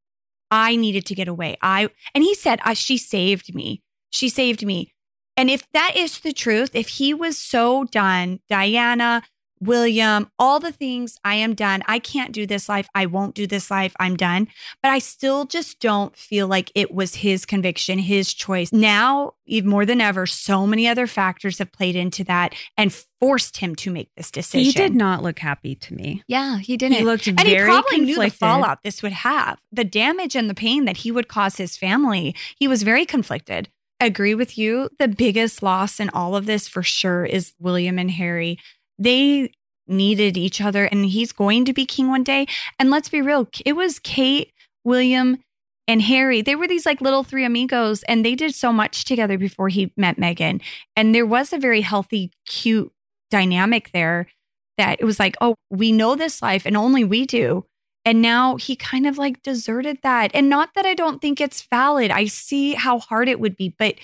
I 0.51 0.77
needed 0.77 1.05
to 1.07 1.15
get 1.15 1.29
away. 1.29 1.59
I 1.61 1.91
and 2.15 2.25
he 2.25 2.35
said, 2.35 2.59
"She 2.75 2.97
saved 2.97 3.55
me. 3.55 3.83
She 4.09 4.31
saved 4.31 4.65
me." 4.65 4.95
And 5.37 5.51
if 5.51 5.71
that 5.73 5.95
is 5.95 6.21
the 6.21 6.33
truth, 6.33 6.71
if 6.75 6.89
he 6.89 7.13
was 7.13 7.37
so 7.37 7.85
done, 7.85 8.41
Diana, 8.49 9.23
William, 9.61 10.31
all 10.39 10.61
the 10.61 10.73
things, 10.73 11.19
I 11.25 11.37
am 11.37 11.55
done. 11.55 11.83
I 11.87 11.99
can't 11.99 12.33
do 12.33 12.47
this 12.47 12.69
life. 12.69 12.89
I 12.95 13.07
won't 13.07 13.35
do 13.35 13.47
this 13.47 13.71
life. 13.71 13.95
I'm 13.99 14.17
done. 14.17 14.49
But 14.83 14.91
I 14.91 14.99
still 14.99 15.45
just 15.45 15.81
don't 15.81 16.17
feel 16.17 16.47
like 16.47 16.71
it 16.75 16.95
was 16.95 17.17
his 17.17 17.45
conviction, 17.45 17.99
his 17.99 18.33
choice. 18.33 18.73
Now, 18.73 19.35
even 19.47 19.71
more 19.71 19.87
than 19.87 20.01
ever, 20.01 20.27
so 20.27 20.67
many 20.67 20.87
other 20.87 21.07
factors 21.07 21.59
have 21.59 21.73
played 21.73 21.97
into 21.97 22.25
that 22.25 22.55
and 22.77 22.93
forced 23.21 23.57
him 23.57 23.75
to 23.77 23.91
make 23.91 24.11
this 24.17 24.31
decision. 24.31 24.65
He 24.65 24.73
did 24.73 24.95
not 24.95 25.23
look 25.23 25.39
happy 25.39 25.75
to 25.75 25.95
me. 25.95 26.23
Yeah, 26.29 26.59
he 26.59 26.77
didn't. 26.77 26.99
He 26.99 27.05
looked 27.05 27.27
and 27.27 27.41
he 27.41 27.55
very 27.55 27.69
probably 27.69 27.99
knew 27.99 28.15
the 28.15 28.21
conflicted. 28.23 28.39
fallout 28.39 28.83
this 28.83 29.03
would 29.03 29.13
have, 29.13 29.59
the 29.73 29.85
damage 29.85 30.37
and 30.37 30.49
the 30.49 30.55
pain 30.55 30.85
that 30.85 30.99
he 30.99 31.11
would 31.11 31.29
cause 31.29 31.57
his 31.57 31.77
family. 31.77 32.35
He 32.59 32.69
was 32.69 32.83
very 32.83 33.05
conflicted. 33.05 33.69
Agree 34.01 34.35
with 34.35 34.57
you. 34.57 34.89
The 35.01 35.09
biggest 35.09 35.61
loss 35.61 35.99
in 35.99 36.09
all 36.11 36.37
of 36.37 36.47
this 36.47 36.69
for 36.69 36.85
sure 36.85 37.25
is 37.25 37.53
William 37.59 37.99
and 37.99 38.13
Harry. 38.13 38.59
They 38.99 39.53
needed 39.87 40.37
each 40.37 40.61
other 40.61 40.85
and 40.85 41.07
he's 41.07 41.33
going 41.33 41.65
to 41.65 41.73
be 41.73 41.87
king 41.87 42.09
one 42.09 42.25
day. 42.25 42.47
And 42.79 42.91
let's 42.91 43.09
be 43.09 43.23
real, 43.23 43.49
it 43.65 43.75
was 43.75 43.99
Kate, 43.99 44.53
William, 44.85 45.39
and 45.87 46.03
Harry. 46.03 46.43
They 46.43 46.55
were 46.55 46.69
these 46.69 46.85
like 46.85 47.01
little 47.01 47.25
three 47.25 47.45
amigos 47.45 48.03
and 48.05 48.25
they 48.25 48.35
did 48.35 48.55
so 48.55 48.73
much 48.73 49.05
together 49.05 49.39
before 49.39 49.71
he 49.71 49.93
met 49.97 50.17
Meghan. 50.17 50.61
And 50.95 51.15
there 51.15 51.27
was 51.27 51.53
a 51.53 51.59
very 51.59 51.81
healthy, 51.81 52.31
cute 52.47 52.93
dynamic 53.31 53.91
there 53.93 54.29
that 54.77 55.01
it 55.01 55.05
was 55.05 55.19
like, 55.19 55.37
oh, 55.41 55.55
we 55.71 55.91
know 55.91 56.15
this 56.15 56.43
life 56.43 56.67
and 56.67 56.77
only 56.77 57.05
we 57.05 57.27
do. 57.27 57.65
And 58.05 58.23
now 58.23 58.57
he 58.57 58.77
kind 58.77 59.07
of 59.07 59.19
like 59.19 59.43
deserted 59.43 59.99
that. 60.03 60.31
And 60.35 60.49
not 60.49 60.71
that 60.75 60.87
I 60.87 60.95
don't 60.95 61.21
think 61.21 61.41
it's 61.41 61.63
valid. 61.63 62.11
I 62.11 62.27
see 62.27 62.75
how 62.75 62.99
hard 62.99 63.29
it 63.29 63.41
would 63.41 63.57
be, 63.57 63.75
but 63.79 63.97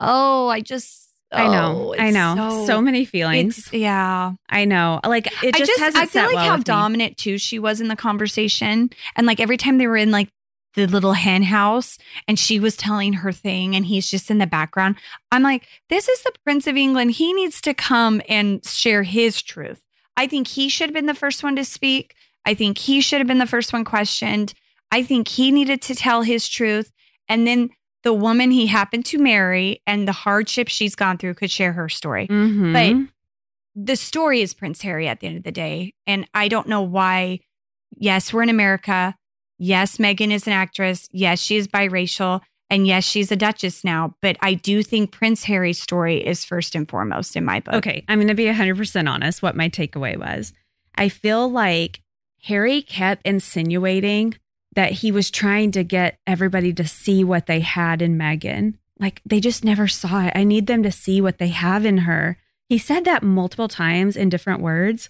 oh, 0.00 0.48
I 0.48 0.60
just 0.60 1.03
I 1.34 1.48
know. 1.48 1.94
oh, 1.98 2.00
I 2.00 2.10
know. 2.10 2.64
So, 2.66 2.80
many 2.80 3.04
feelings. 3.04 3.68
yeah. 3.72 4.32
I 4.48 4.64
know. 4.64 5.00
Like 5.04 5.26
it 5.42 5.54
just, 5.54 5.72
just 5.76 5.96
I 5.96 6.06
feel 6.06 6.24
like 6.24 6.34
well 6.34 6.44
how 6.44 6.52
with 6.52 6.60
me. 6.60 6.64
dominant 6.64 7.16
too 7.16 7.38
she 7.38 7.58
was 7.58 7.80
in 7.80 7.88
the 7.88 7.96
conversation. 7.96 8.90
And 9.16 9.26
like 9.26 9.40
every 9.40 9.56
time 9.56 9.78
they 9.78 9.86
were 9.86 9.96
in 9.96 10.10
like 10.10 10.28
the 10.74 10.86
little 10.86 11.12
hen 11.12 11.42
house 11.42 11.98
and 12.26 12.38
she 12.38 12.58
was 12.58 12.76
telling 12.76 13.12
her 13.12 13.32
thing 13.32 13.76
and 13.76 13.86
he's 13.86 14.10
just 14.10 14.30
in 14.30 14.38
the 14.38 14.46
background. 14.46 14.96
I'm 15.30 15.42
like, 15.42 15.66
this 15.88 16.08
is 16.08 16.22
the 16.22 16.32
Prince 16.44 16.66
of 16.66 16.76
England. 16.76 17.12
He 17.12 17.32
needs 17.32 17.60
to 17.62 17.74
come 17.74 18.20
and 18.28 18.64
share 18.64 19.02
his 19.02 19.40
truth. 19.40 19.82
I 20.16 20.26
think 20.26 20.48
he 20.48 20.68
should 20.68 20.88
have 20.88 20.94
been 20.94 21.06
the 21.06 21.14
first 21.14 21.42
one 21.42 21.56
to 21.56 21.64
speak. 21.64 22.14
I 22.44 22.54
think 22.54 22.78
he 22.78 23.00
should 23.00 23.18
have 23.18 23.26
been 23.26 23.38
the 23.38 23.46
first 23.46 23.72
one 23.72 23.84
questioned. 23.84 24.54
I 24.90 25.02
think 25.02 25.28
he 25.28 25.50
needed 25.50 25.80
to 25.82 25.94
tell 25.94 26.22
his 26.22 26.48
truth. 26.48 26.92
And 27.28 27.46
then 27.46 27.70
the 28.04 28.12
woman 28.12 28.50
he 28.50 28.66
happened 28.66 29.04
to 29.06 29.18
marry 29.18 29.82
and 29.86 30.06
the 30.06 30.12
hardship 30.12 30.68
she's 30.68 30.94
gone 30.94 31.18
through 31.18 31.34
could 31.34 31.50
share 31.50 31.72
her 31.72 31.88
story 31.88 32.28
Mhm. 32.28 33.08
the 33.74 33.96
story 33.96 34.40
is 34.40 34.54
Prince 34.54 34.82
Harry 34.82 35.08
at 35.08 35.18
the 35.20 35.26
end 35.26 35.36
of 35.38 35.42
the 35.42 35.50
day. 35.50 35.94
And 36.06 36.28
I 36.32 36.46
don't 36.46 36.68
know 36.68 36.82
why. 36.82 37.40
Yes, 37.96 38.32
we're 38.32 38.44
in 38.44 38.48
America. 38.48 39.16
Yes, 39.58 39.96
Meghan 39.96 40.30
is 40.30 40.46
an 40.46 40.52
actress. 40.52 41.08
Yes, 41.10 41.40
she 41.40 41.56
is 41.56 41.66
biracial. 41.66 42.40
And 42.70 42.86
yes, 42.86 43.04
she's 43.04 43.32
a 43.32 43.36
duchess 43.36 43.82
now. 43.84 44.14
But 44.22 44.36
I 44.40 44.54
do 44.54 44.82
think 44.84 45.10
Prince 45.10 45.44
Harry's 45.44 45.80
story 45.82 46.24
is 46.24 46.44
first 46.44 46.74
and 46.76 46.88
foremost 46.88 47.34
in 47.36 47.44
my 47.44 47.58
book. 47.60 47.74
Okay, 47.74 48.04
I'm 48.08 48.18
going 48.18 48.28
to 48.28 48.34
be 48.34 48.46
100% 48.46 49.08
honest 49.08 49.42
what 49.42 49.56
my 49.56 49.68
takeaway 49.68 50.16
was. 50.16 50.52
I 50.96 51.08
feel 51.08 51.50
like 51.50 52.00
Harry 52.44 52.80
kept 52.80 53.26
insinuating 53.26 54.36
that 54.74 54.92
he 54.92 55.10
was 55.12 55.30
trying 55.30 55.70
to 55.72 55.84
get 55.84 56.18
everybody 56.26 56.72
to 56.74 56.86
see 56.86 57.24
what 57.24 57.46
they 57.46 57.60
had 57.60 58.02
in 58.02 58.16
Meghan. 58.18 58.74
Like 58.98 59.20
they 59.24 59.40
just 59.40 59.64
never 59.64 59.88
saw 59.88 60.24
it. 60.26 60.32
I 60.34 60.44
need 60.44 60.66
them 60.66 60.82
to 60.82 60.92
see 60.92 61.20
what 61.20 61.38
they 61.38 61.48
have 61.48 61.84
in 61.84 61.98
her. 61.98 62.38
He 62.68 62.78
said 62.78 63.04
that 63.04 63.22
multiple 63.22 63.68
times 63.68 64.16
in 64.16 64.28
different 64.28 64.60
words 64.60 65.08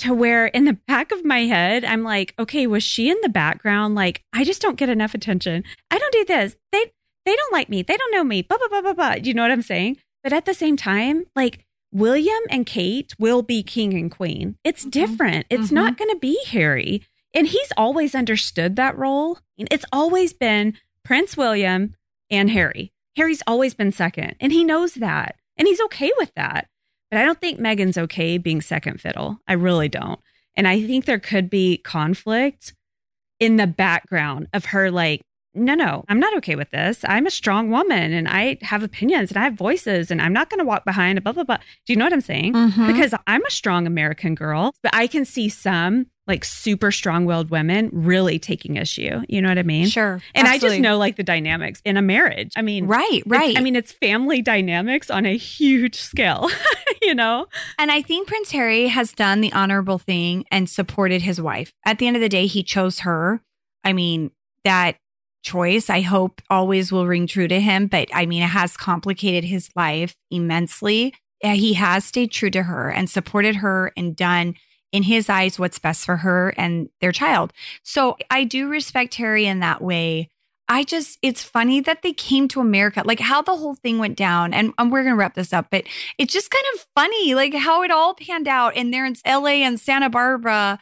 to 0.00 0.12
where 0.12 0.46
in 0.46 0.64
the 0.64 0.72
back 0.88 1.12
of 1.12 1.24
my 1.24 1.40
head, 1.44 1.84
I'm 1.84 2.02
like, 2.02 2.34
okay, 2.38 2.66
was 2.66 2.82
she 2.82 3.10
in 3.10 3.16
the 3.22 3.28
background? 3.28 3.94
Like, 3.94 4.22
I 4.32 4.42
just 4.44 4.60
don't 4.62 4.76
get 4.78 4.88
enough 4.88 5.14
attention. 5.14 5.64
I 5.90 5.98
don't 5.98 6.12
do 6.12 6.24
this. 6.24 6.56
They 6.72 6.92
they 7.26 7.36
don't 7.36 7.52
like 7.52 7.68
me. 7.68 7.82
They 7.82 7.96
don't 7.96 8.12
know 8.12 8.24
me. 8.24 8.42
Blah 8.42 8.58
blah 8.58 8.68
blah 8.68 8.82
blah 8.82 8.92
blah. 8.94 9.14
You 9.22 9.34
know 9.34 9.42
what 9.42 9.50
I'm 9.52 9.62
saying? 9.62 9.98
But 10.22 10.32
at 10.32 10.46
the 10.46 10.54
same 10.54 10.76
time, 10.76 11.24
like 11.36 11.64
William 11.92 12.40
and 12.50 12.66
Kate 12.66 13.14
will 13.18 13.42
be 13.42 13.62
king 13.62 13.94
and 13.94 14.10
queen. 14.10 14.56
It's 14.64 14.84
Mhm. 14.84 14.90
different. 14.90 15.46
It's 15.48 15.68
Mhm. 15.68 15.72
not 15.72 15.96
going 15.96 16.10
to 16.10 16.16
be 16.18 16.36
Harry. 16.48 17.02
And 17.34 17.48
he's 17.48 17.72
always 17.76 18.14
understood 18.14 18.76
that 18.76 18.96
role. 18.96 19.38
It's 19.58 19.84
always 19.92 20.32
been 20.32 20.78
Prince 21.04 21.36
William 21.36 21.94
and 22.30 22.50
Harry. 22.50 22.92
Harry's 23.16 23.42
always 23.46 23.74
been 23.74 23.92
second, 23.92 24.36
and 24.40 24.52
he 24.52 24.64
knows 24.64 24.94
that. 24.94 25.36
And 25.56 25.68
he's 25.68 25.80
okay 25.82 26.10
with 26.16 26.32
that. 26.34 26.68
But 27.10 27.20
I 27.20 27.24
don't 27.24 27.40
think 27.40 27.60
Meghan's 27.60 27.98
okay 27.98 28.38
being 28.38 28.60
second 28.60 29.00
fiddle. 29.00 29.38
I 29.46 29.52
really 29.52 29.88
don't. 29.88 30.20
And 30.56 30.66
I 30.66 30.84
think 30.84 31.04
there 31.04 31.20
could 31.20 31.50
be 31.50 31.76
conflict 31.76 32.74
in 33.38 33.56
the 33.56 33.66
background 33.66 34.48
of 34.52 34.66
her 34.66 34.90
like 34.90 35.20
no, 35.54 35.74
no, 35.74 36.04
I'm 36.08 36.18
not 36.20 36.36
okay 36.38 36.56
with 36.56 36.70
this. 36.70 37.04
I'm 37.06 37.26
a 37.26 37.30
strong 37.30 37.70
woman 37.70 38.12
and 38.12 38.28
I 38.28 38.58
have 38.62 38.82
opinions 38.82 39.30
and 39.30 39.38
I 39.38 39.44
have 39.44 39.54
voices 39.54 40.10
and 40.10 40.20
I'm 40.20 40.32
not 40.32 40.50
going 40.50 40.58
to 40.58 40.64
walk 40.64 40.84
behind 40.84 41.22
blah, 41.22 41.32
blah, 41.32 41.44
blah. 41.44 41.58
Do 41.86 41.92
you 41.92 41.96
know 41.96 42.04
what 42.06 42.12
I'm 42.12 42.20
saying? 42.20 42.52
Mhm. 42.54 42.86
Because 42.86 43.14
I'm 43.26 43.44
a 43.44 43.50
strong 43.50 43.86
American 43.86 44.34
girl, 44.34 44.74
but 44.82 44.94
I 44.94 45.06
can 45.06 45.24
see 45.24 45.48
some 45.48 46.06
like 46.26 46.42
super 46.44 46.90
strong 46.90 47.26
willed 47.26 47.50
women 47.50 47.90
really 47.92 48.38
taking 48.38 48.76
issue. 48.76 49.20
You 49.28 49.42
know 49.42 49.48
what 49.50 49.58
I 49.58 49.62
mean? 49.62 49.86
sure. 49.86 50.22
And 50.34 50.48
I 50.48 50.56
just 50.58 50.80
know 50.80 50.96
like 50.96 51.16
the 51.16 51.22
dynamics 51.22 51.82
in 51.84 51.96
a 51.98 52.02
marriage. 52.02 52.50
I 52.56 52.62
mean, 52.62 52.86
Right, 52.86 53.22
right. 53.26 53.56
I 53.58 53.60
mean, 53.60 53.76
it's 53.76 53.92
family 53.92 54.40
dynamics 54.40 55.10
on 55.10 55.26
a 55.26 55.36
huge 55.36 55.96
scale, 55.96 56.48
you 57.02 57.14
know? 57.14 57.46
And 57.78 57.92
I 57.92 58.00
think 58.00 58.26
Prince 58.26 58.52
Harry 58.52 58.86
has 58.88 59.12
done 59.12 59.42
the 59.42 59.52
honorable 59.52 59.98
thing 59.98 60.46
and 60.50 60.68
supported 60.68 61.20
his 61.22 61.40
wife. 61.42 61.72
At 61.84 61.98
the 61.98 62.06
end 62.06 62.16
of 62.16 62.22
the 62.22 62.28
day, 62.30 62.46
he 62.46 62.62
chose 62.62 63.00
her. 63.00 63.42
I 63.84 63.92
mean, 63.92 64.30
that 64.64 64.96
choice, 65.44 65.88
I 65.88 66.00
hope, 66.00 66.42
always 66.50 66.90
will 66.90 67.06
ring 67.06 67.28
true 67.28 67.46
to 67.46 67.60
him. 67.60 67.86
But 67.86 68.08
I 68.12 68.26
mean, 68.26 68.42
it 68.42 68.46
has 68.46 68.76
complicated 68.76 69.44
his 69.44 69.70
life 69.76 70.16
immensely. 70.32 71.14
He 71.40 71.74
has 71.74 72.04
stayed 72.04 72.32
true 72.32 72.50
to 72.50 72.64
her 72.64 72.90
and 72.90 73.08
supported 73.08 73.56
her 73.56 73.92
and 73.96 74.16
done, 74.16 74.56
in 74.94 75.02
his 75.02 75.28
eyes, 75.28 75.58
what's 75.58 75.80
best 75.80 76.04
for 76.04 76.18
her 76.18 76.54
and 76.56 76.88
their 77.00 77.10
child. 77.10 77.52
So 77.82 78.16
I 78.30 78.44
do 78.44 78.68
respect 78.68 79.16
Harry 79.16 79.44
in 79.44 79.58
that 79.58 79.82
way. 79.82 80.30
I 80.68 80.84
just, 80.84 81.18
it's 81.20 81.42
funny 81.42 81.80
that 81.80 82.02
they 82.02 82.12
came 82.12 82.46
to 82.48 82.60
America, 82.60 83.02
like 83.04 83.18
how 83.18 83.42
the 83.42 83.56
whole 83.56 83.74
thing 83.74 83.98
went 83.98 84.16
down. 84.16 84.54
And, 84.54 84.72
and 84.78 84.92
we're 84.92 85.02
going 85.02 85.14
to 85.14 85.18
wrap 85.18 85.34
this 85.34 85.52
up, 85.52 85.66
but 85.68 85.82
it's 86.16 86.32
just 86.32 86.48
kind 86.48 86.64
of 86.74 86.86
funny, 86.94 87.34
like 87.34 87.54
how 87.54 87.82
it 87.82 87.90
all 87.90 88.14
panned 88.14 88.46
out. 88.46 88.76
And 88.76 88.94
they're 88.94 89.04
in 89.04 89.16
LA 89.26 89.64
and 89.64 89.80
Santa 89.80 90.08
Barbara 90.08 90.78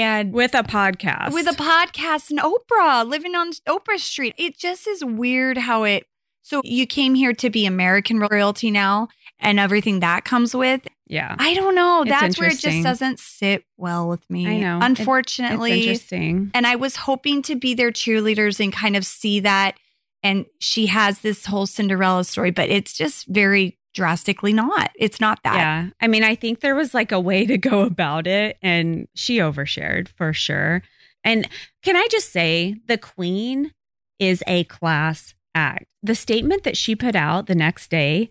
and 0.00 0.32
With 0.32 0.54
a 0.54 0.62
podcast. 0.62 1.32
with 1.32 1.46
a 1.46 1.52
podcast 1.52 2.30
and 2.30 2.40
Oprah 2.40 3.06
living 3.08 3.34
on 3.34 3.52
Oprah 3.68 3.98
Street. 3.98 4.34
It 4.36 4.58
just 4.58 4.86
is 4.86 5.04
weird 5.04 5.56
how 5.58 5.84
it. 5.84 6.06
So 6.42 6.60
you 6.64 6.86
came 6.86 7.14
here 7.14 7.32
to 7.34 7.48
be 7.50 7.64
American 7.66 8.18
royalty 8.18 8.70
now 8.70 9.08
and 9.38 9.58
everything 9.58 10.00
that 10.00 10.24
comes 10.24 10.54
with. 10.54 10.82
yeah. 11.06 11.34
I 11.38 11.54
don't 11.54 11.74
know. 11.74 12.02
It's 12.02 12.10
That's 12.10 12.38
where 12.38 12.48
it 12.50 12.58
just 12.58 12.82
doesn't 12.82 13.18
sit 13.18 13.64
well 13.76 14.08
with 14.08 14.28
me. 14.30 14.46
I 14.46 14.58
know. 14.58 14.78
It- 14.78 14.84
Unfortunately. 14.84 15.80
interesting. 15.80 16.50
And 16.54 16.66
I 16.66 16.76
was 16.76 16.96
hoping 16.96 17.40
to 17.42 17.54
be 17.56 17.74
their 17.74 17.90
cheerleaders 17.90 18.60
and 18.62 18.72
kind 18.72 18.96
of 18.96 19.06
see 19.06 19.40
that. 19.40 19.76
And 20.22 20.46
she 20.60 20.86
has 20.86 21.20
this 21.20 21.46
whole 21.46 21.66
Cinderella 21.66 22.24
story, 22.24 22.50
but 22.50 22.68
it's 22.70 22.92
just 22.94 23.26
very 23.26 23.78
drastically 23.94 24.52
not. 24.52 24.90
It's 24.96 25.20
not 25.20 25.40
that. 25.44 25.56
Yeah. 25.56 25.88
I 26.00 26.08
mean, 26.08 26.24
I 26.24 26.34
think 26.34 26.60
there 26.60 26.74
was 26.74 26.92
like 26.92 27.12
a 27.12 27.20
way 27.20 27.46
to 27.46 27.56
go 27.56 27.80
about 27.86 28.26
it, 28.26 28.58
and 28.60 29.08
she 29.14 29.38
overshared 29.38 30.08
for 30.08 30.32
sure. 30.32 30.82
And 31.22 31.48
can 31.82 31.96
I 31.96 32.06
just 32.10 32.30
say, 32.30 32.76
the 32.86 32.98
queen 32.98 33.72
is 34.18 34.44
a 34.46 34.64
class 34.64 35.34
act. 35.54 35.86
The 36.02 36.14
statement 36.14 36.64
that 36.64 36.76
she 36.76 36.94
put 36.94 37.16
out 37.16 37.46
the 37.46 37.54
next 37.54 37.88
day, 37.90 38.30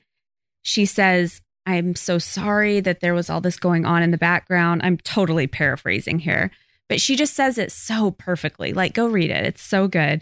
she 0.62 0.86
says, 0.86 1.41
I'm 1.65 1.95
so 1.95 2.19
sorry 2.19 2.80
that 2.82 2.99
there 2.99 3.13
was 3.13 3.30
all 3.30 3.41
this 3.41 3.58
going 3.58 3.86
on 3.86 4.04
in 4.04 4.12
the 4.12 4.17
background. 4.17 4.82
I'm 4.84 4.97
totally 4.97 5.47
paraphrasing 5.47 6.19
here, 6.19 6.52
but 6.89 7.02
she 7.02 7.15
just 7.15 7.34
says 7.34 7.58
it 7.58 7.71
so 7.71 8.12
perfectly. 8.12 8.73
Like, 8.73 8.93
go 8.93 9.08
read 9.08 9.32
it. 9.32 9.45
It's 9.45 9.63
so 9.63 9.88
good. 9.88 10.21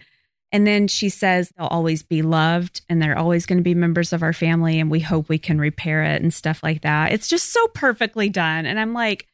And 0.51 0.67
then 0.67 0.87
she 0.87 1.09
says 1.09 1.51
they'll 1.57 1.67
always 1.67 2.03
be 2.03 2.21
loved 2.21 2.81
and 2.89 3.01
they're 3.01 3.17
always 3.17 3.45
going 3.45 3.57
to 3.57 3.63
be 3.63 3.75
members 3.75 4.11
of 4.11 4.21
our 4.21 4.33
family 4.33 4.79
and 4.79 4.91
we 4.91 4.99
hope 4.99 5.29
we 5.29 5.37
can 5.37 5.59
repair 5.59 6.03
it 6.03 6.21
and 6.21 6.33
stuff 6.33 6.61
like 6.61 6.81
that. 6.81 7.13
It's 7.13 7.27
just 7.27 7.53
so 7.53 7.67
perfectly 7.69 8.29
done. 8.29 8.65
And 8.65 8.79
I'm 8.79 8.93
like, 8.93 9.27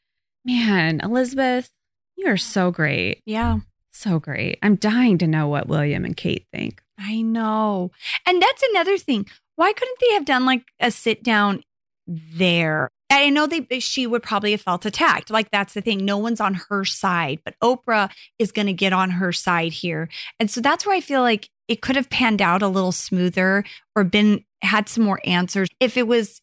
man, 0.45 1.01
Elizabeth, 1.01 1.71
you 2.15 2.27
are 2.27 2.38
so 2.38 2.71
great. 2.71 3.21
Yeah. 3.25 3.60
So 3.91 4.19
great. 4.19 4.60
I'm 4.62 4.75
dying 4.75 5.17
to 5.19 5.27
know 5.27 5.47
what 5.47 5.67
William 5.67 6.06
and 6.06 6.15
Kate 6.15 6.45
think. 6.53 6.82
I 6.99 7.21
know. 7.21 7.91
And 8.25 8.41
that's 8.41 8.63
another 8.71 8.97
thing. 8.97 9.27
Why 9.56 9.73
couldn't 9.73 9.97
they 9.99 10.13
have 10.13 10.25
done 10.25 10.45
like 10.45 10.63
a 10.80 10.91
sit 10.91 11.23
down 11.23 11.63
there? 12.06 12.89
I 13.09 13.29
know 13.29 13.47
they 13.47 13.79
she 13.79 14.05
would 14.05 14.23
probably 14.23 14.51
have 14.51 14.61
felt 14.61 14.85
attacked. 14.85 15.29
Like 15.29 15.49
that's 15.51 15.73
the 15.73 15.81
thing. 15.81 16.03
No 16.03 16.17
one's 16.17 16.41
on 16.41 16.55
her 16.69 16.85
side, 16.85 17.39
but 17.45 17.55
Oprah 17.63 18.11
is 18.37 18.51
going 18.51 18.67
to 18.67 18.73
get 18.73 18.93
on 18.93 19.11
her 19.11 19.31
side 19.31 19.71
here. 19.71 20.09
And 20.39 20.51
so 20.51 20.61
that's 20.61 20.85
where 20.85 20.95
I 20.95 21.01
feel 21.01 21.21
like 21.21 21.49
it 21.67 21.81
could 21.81 21.95
have 21.95 22.09
panned 22.09 22.41
out 22.41 22.61
a 22.61 22.67
little 22.67 22.91
smoother 22.91 23.63
or 23.95 24.03
been 24.03 24.43
had 24.61 24.89
some 24.89 25.03
more 25.03 25.21
answers 25.25 25.69
if 25.79 25.97
it 25.97 26.07
was 26.07 26.41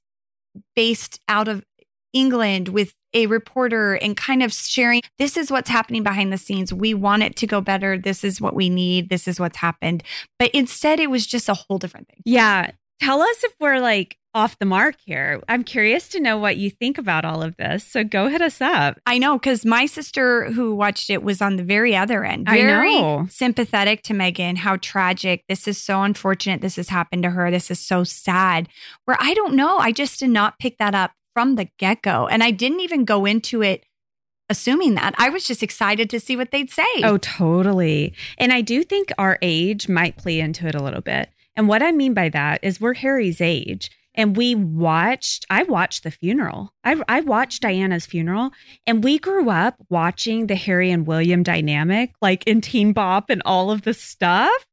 based 0.77 1.20
out 1.29 1.48
of 1.48 1.64
England 2.12 2.68
with 2.68 2.94
a 3.12 3.27
reporter 3.27 3.94
and 3.94 4.16
kind 4.16 4.42
of 4.42 4.53
sharing 4.53 5.03
this 5.18 5.37
is 5.37 5.50
what's 5.50 5.70
happening 5.70 6.03
behind 6.03 6.33
the 6.33 6.38
scenes. 6.38 6.72
We 6.72 6.94
want 6.94 7.22
it 7.22 7.37
to 7.37 7.46
go 7.46 7.61
better. 7.61 7.96
This 7.96 8.24
is 8.24 8.40
what 8.40 8.55
we 8.55 8.68
need. 8.68 9.09
This 9.09 9.29
is 9.29 9.38
what's 9.38 9.59
happened. 9.59 10.03
But 10.38 10.50
instead, 10.53 11.00
it 11.00 11.11
was 11.11 11.27
just 11.27 11.48
a 11.48 11.55
whole 11.55 11.79
different 11.79 12.09
thing. 12.09 12.22
Yeah. 12.24 12.70
Tell 13.00 13.20
us 13.20 13.44
if 13.44 13.55
we're 13.61 13.81
like 13.81 14.16
off 14.35 14.59
the 14.59 14.66
mark 14.66 14.97
here. 15.05 15.40
I'm 15.49 15.62
curious 15.62 16.09
to 16.09 16.20
know 16.20 16.37
what 16.37 16.57
you 16.57 16.70
think 16.70 16.99
about 16.99 17.25
all 17.25 17.42
of 17.42 17.57
this. 17.57 17.85
So 17.85 18.03
go 18.03 18.29
hit 18.29 18.42
us 18.42 18.61
up. 18.61 18.99
I 19.07 19.18
know 19.18 19.38
because 19.38 19.64
my 19.64 19.87
sister 19.87 20.51
who 20.51 20.75
watched 20.75 21.09
it 21.09 21.23
was 21.23 21.40
on 21.40 21.57
the 21.57 21.62
very 21.62 21.94
other 21.94 22.25
end. 22.25 22.49
I 22.49 22.62
know. 22.62 23.27
sympathetic 23.31 24.03
to 24.05 24.12
Meghan. 24.12 24.59
How 24.59 24.77
tragic. 24.77 25.44
This 25.49 25.68
is 25.68 25.79
so 25.79 26.03
unfortunate. 26.03 26.61
This 26.61 26.77
has 26.77 26.88
happened 26.88 27.23
to 27.23 27.31
her. 27.31 27.51
This 27.51 27.70
is 27.70 27.79
so 27.79 28.03
sad. 28.05 28.68
Where 29.05 29.16
I 29.20 29.35
don't 29.35 29.55
know. 29.55 29.79
I 29.79 29.92
just 29.92 30.18
did 30.18 30.31
not 30.31 30.59
pick 30.59 30.79
that 30.79 30.94
up 30.94 31.12
from 31.33 31.55
the 31.55 31.68
get 31.79 32.03
go. 32.03 32.27
And 32.27 32.42
I 32.42 32.51
didn't 32.51 32.81
even 32.81 33.05
go 33.05 33.25
into 33.25 33.62
it 33.62 33.85
assuming 34.51 34.94
that. 34.94 35.14
I 35.16 35.31
was 35.31 35.47
just 35.47 35.62
excited 35.62 36.11
to 36.11 36.20
see 36.20 36.37
what 36.37 36.51
they'd 36.51 36.70
say. 36.70 36.85
Oh, 37.03 37.18
totally. 37.18 38.14
And 38.38 38.53
I 38.53 38.61
do 38.61 38.83
think 38.83 39.12
our 39.16 39.38
age 39.42 39.88
might 39.88 40.16
play 40.16 40.40
into 40.40 40.66
it 40.66 40.75
a 40.75 40.83
little 40.83 41.01
bit. 41.01 41.31
And 41.57 41.68
what 41.68 41.83
I 41.83 41.92
mean 41.92 42.14
by 42.14 42.29
that 42.31 42.61
is 42.62 42.81
we're 42.81 42.94
Harry's 42.94 43.40
age. 43.40 43.90
And 44.14 44.37
we 44.37 44.55
watched, 44.55 45.44
I 45.50 45.64
watched 45.64 46.05
the 46.05 46.11
funeral. 46.11 46.72
I, 46.85 47.03
I 47.09 47.20
watched 47.20 47.62
Diana's 47.62 48.07
funeral, 48.07 48.50
and 48.87 49.03
we 49.03 49.18
grew 49.18 49.50
up 49.50 49.77
watching 49.88 50.46
the 50.46 50.55
Harry 50.55 50.90
and 50.90 51.07
William 51.07 51.42
dynamic, 51.42 52.12
like 52.22 52.46
in 52.46 52.61
Teen 52.61 52.92
Bop 52.92 53.29
and 53.29 53.42
all 53.44 53.70
of 53.70 53.83
the 53.83 53.94
stuff. 53.94 54.66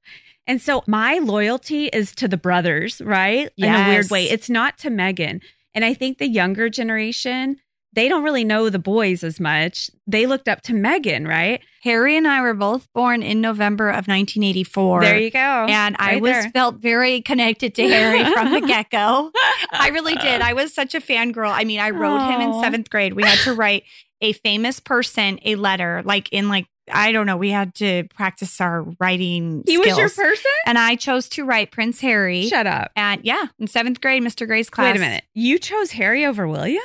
And 0.47 0.62
so 0.62 0.84
my 0.88 1.19
loyalty 1.19 1.88
is 1.88 2.13
to 2.15 2.27
the 2.27 2.38
brothers, 2.38 3.01
right? 3.01 3.49
In 3.58 3.73
a 3.73 3.88
weird 3.88 4.10
way. 4.10 4.30
It's 4.30 4.49
not 4.49 4.77
to 4.80 4.89
Meghan. 4.89 5.41
And 5.73 5.86
I 5.86 5.93
think 5.93 6.17
the 6.17 6.27
younger 6.27 6.69
generation, 6.69 7.58
they 7.93 8.08
don't 8.08 8.23
really 8.23 8.43
know 8.45 8.69
the 8.69 8.80
boys 8.80 9.23
as 9.23 9.39
much. 9.39 9.89
They 10.08 10.25
looked 10.25 10.47
up 10.47 10.62
to 10.63 10.73
Meghan, 10.73 11.27
right? 11.27 11.62
Harry 11.84 12.15
and 12.15 12.27
I 12.27 12.41
were 12.41 12.54
both 12.54 12.88
born 12.93 13.21
in 13.23 13.41
November 13.41 13.89
of 13.89 14.08
1984. 14.08 15.01
There 15.01 15.19
you 15.19 15.32
go. 15.32 15.39
and 15.39 15.95
I 15.99 16.13
Right 16.13 16.21
was 16.21 16.32
there. 16.34 16.51
felt 16.51 16.75
very 16.75 17.21
connected 17.21 17.75
to 17.75 17.88
Harry 17.88 18.23
from 18.34 18.51
the 18.51 18.62
get 18.67 18.89
go. 18.91 19.32
I 19.71 19.89
really 19.89 20.15
did. 20.15 20.41
I 20.41 20.54
was 20.54 20.73
such 20.73 20.95
a 20.95 21.01
fangirl. 21.01 21.51
I 21.51 21.63
mean, 21.63 21.80
I 21.80 21.89
wrote 21.89 22.19
him 22.30 22.41
in 22.41 22.62
seventh 22.62 22.89
grade. 22.89 23.13
We 23.13 23.23
had 23.23 23.39
to 23.45 23.54
write 23.54 23.84
a 24.21 24.34
famous 24.34 24.80
person 24.80 25.39
a 25.43 25.56
letter, 25.56 26.01
like 26.06 26.30
in 26.32 26.47
like 26.49 26.67
I 26.93 27.12
don't 27.12 27.25
know. 27.25 27.38
We 27.38 27.51
had 27.51 27.73
to 27.75 28.04
practice 28.15 28.60
our 28.60 28.84
writing. 28.99 29.63
He 29.65 29.77
was 29.77 29.97
your 29.97 30.10
person? 30.10 30.51
and 30.65 30.77
I 30.77 30.95
chose 30.95 31.30
to 31.30 31.45
write 31.45 31.71
Prince 31.71 32.01
Harry. 32.01 32.47
Shut 32.47 32.67
up. 32.67 32.91
And 32.95 33.21
yeah, 33.23 33.45
in 33.60 33.67
seventh 33.67 34.01
grade, 34.01 34.21
Mr. 34.23 34.45
Gray's 34.45 34.69
class. 34.69 34.93
Wait 34.93 34.97
a 34.97 34.99
minute. 34.99 35.23
You 35.34 35.58
chose 35.58 35.91
Harry 35.91 36.25
over 36.25 36.47
William? 36.47 36.84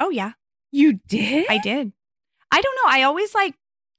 Oh 0.00 0.10
yeah, 0.10 0.32
You 0.72 0.94
did? 1.06 1.46
I 1.48 1.58
did. 1.58 1.92
I 2.50 2.60
don't 2.60 2.76
know. 2.76 2.90
I 2.90 3.02
always 3.02 3.34
like 3.34 3.54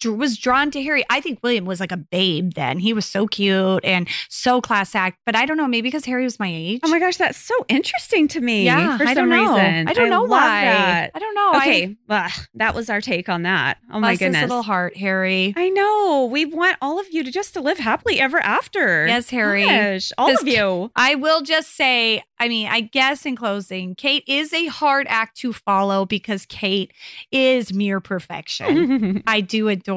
was 0.05 0.37
drawn 0.37 0.71
to 0.71 0.81
Harry. 0.83 1.03
I 1.09 1.21
think 1.21 1.39
William 1.43 1.65
was 1.65 1.79
like 1.79 1.91
a 1.91 1.97
babe 1.97 2.53
then. 2.53 2.79
He 2.79 2.93
was 2.93 3.05
so 3.05 3.27
cute 3.27 3.83
and 3.83 4.07
so 4.29 4.61
class 4.61 4.95
act. 4.95 5.17
But 5.25 5.35
I 5.35 5.45
don't 5.45 5.57
know. 5.57 5.67
Maybe 5.67 5.87
because 5.89 6.05
Harry 6.05 6.23
was 6.23 6.39
my 6.39 6.49
age. 6.51 6.79
Oh 6.83 6.89
my 6.89 6.99
gosh, 6.99 7.17
that's 7.17 7.37
so 7.37 7.53
interesting 7.69 8.27
to 8.29 8.41
me. 8.41 8.65
Yeah, 8.65 8.97
for 8.97 9.05
I 9.05 9.13
some 9.13 9.31
reason. 9.31 9.87
I 9.87 9.93
don't 9.93 10.09
know 10.09 10.23
why. 10.23 10.65
That. 10.65 11.11
I 11.15 11.19
don't 11.19 11.35
know. 11.35 11.51
I- 11.53 11.63
Okay, 11.63 11.95
ugh, 12.09 12.31
that 12.55 12.75
was 12.75 12.89
our 12.89 12.99
take 13.01 13.29
on 13.29 13.43
that. 13.43 13.77
Oh 13.91 13.99
my 13.99 14.15
goodness. 14.15 14.41
little 14.41 14.63
heart, 14.63 14.97
Harry. 14.97 15.53
I 15.55 15.69
know. 15.69 16.27
We 16.31 16.45
want 16.45 16.77
all 16.81 16.99
of 16.99 17.05
you 17.11 17.23
to 17.23 17.31
just 17.31 17.53
to 17.53 17.61
live 17.61 17.77
happily 17.79 18.19
ever 18.19 18.37
after. 18.39 19.07
Yes, 19.07 19.29
Harry. 19.29 19.65
Gosh, 19.65 20.11
all 20.17 20.27
This- 20.27 20.41
of 20.41 20.47
you. 20.47 20.91
I 20.95 21.15
will 21.15 21.41
just 21.41 21.75
say, 21.75 22.21
I 22.39 22.49
mean, 22.49 22.67
I 22.67 22.81
guess 22.81 23.25
in 23.25 23.35
closing, 23.37 23.95
Kate 23.95 24.23
is 24.27 24.53
a 24.53 24.65
hard 24.67 25.07
act 25.09 25.37
to 25.37 25.53
follow 25.53 26.05
because 26.05 26.45
Kate 26.45 26.91
is 27.31 27.73
mere 27.73 28.01
perfection. 28.01 29.23
I 29.27 29.41
do 29.41 29.69
adore 29.69 29.92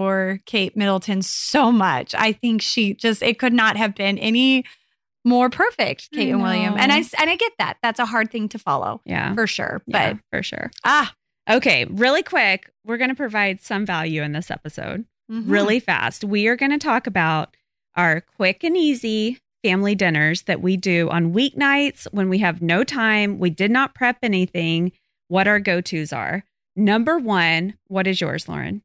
Kate 0.46 0.76
Middleton 0.76 1.22
so 1.22 1.70
much. 1.72 2.14
I 2.14 2.32
think 2.32 2.62
she 2.62 2.94
just 2.94 3.22
it 3.22 3.38
could 3.38 3.52
not 3.52 3.76
have 3.76 3.94
been 3.94 4.18
any 4.18 4.64
more 5.24 5.50
perfect, 5.50 6.10
Kate 6.12 6.30
and 6.30 6.42
William. 6.42 6.74
And 6.78 6.92
I 6.92 6.98
and 7.18 7.30
I 7.30 7.36
get 7.36 7.52
that. 7.58 7.78
That's 7.82 7.98
a 7.98 8.06
hard 8.06 8.30
thing 8.30 8.48
to 8.50 8.58
follow 8.58 9.00
yeah. 9.04 9.34
for 9.34 9.46
sure. 9.46 9.82
yeah, 9.86 10.14
But 10.14 10.20
for 10.30 10.42
sure. 10.42 10.70
ah, 10.84 11.12
Okay, 11.48 11.84
really 11.90 12.22
quick, 12.24 12.70
we're 12.84 12.96
going 12.96 13.10
to 13.10 13.14
provide 13.16 13.60
some 13.62 13.86
value 13.86 14.22
in 14.22 14.32
this 14.32 14.50
episode. 14.50 15.04
mhm. 15.30 15.44
really 15.46 15.78
fast. 15.80 16.24
We 16.24 16.46
are 16.48 16.56
going 16.56 16.72
to 16.72 16.78
talk 16.78 17.06
about 17.06 17.56
our 17.96 18.20
quick 18.36 18.62
and 18.64 18.76
easy 18.76 19.38
family 19.64 19.94
dinners 19.94 20.42
that 20.42 20.60
we 20.60 20.76
do 20.76 21.08
on 21.10 21.32
weeknights 21.32 22.06
when 22.12 22.28
we 22.28 22.38
have 22.38 22.62
no 22.62 22.84
time. 22.84 23.38
We 23.38 23.50
did 23.50 23.70
not 23.70 23.94
prep 23.94 24.18
anything, 24.22 24.92
what 25.28 25.48
our 25.48 25.58
go 25.58 25.80
tos 25.80 26.12
are. 26.12 26.44
Number 26.76 27.18
one, 27.18 27.74
what 27.88 28.06
is 28.06 28.20
yours, 28.20 28.48
Lauren? 28.48 28.82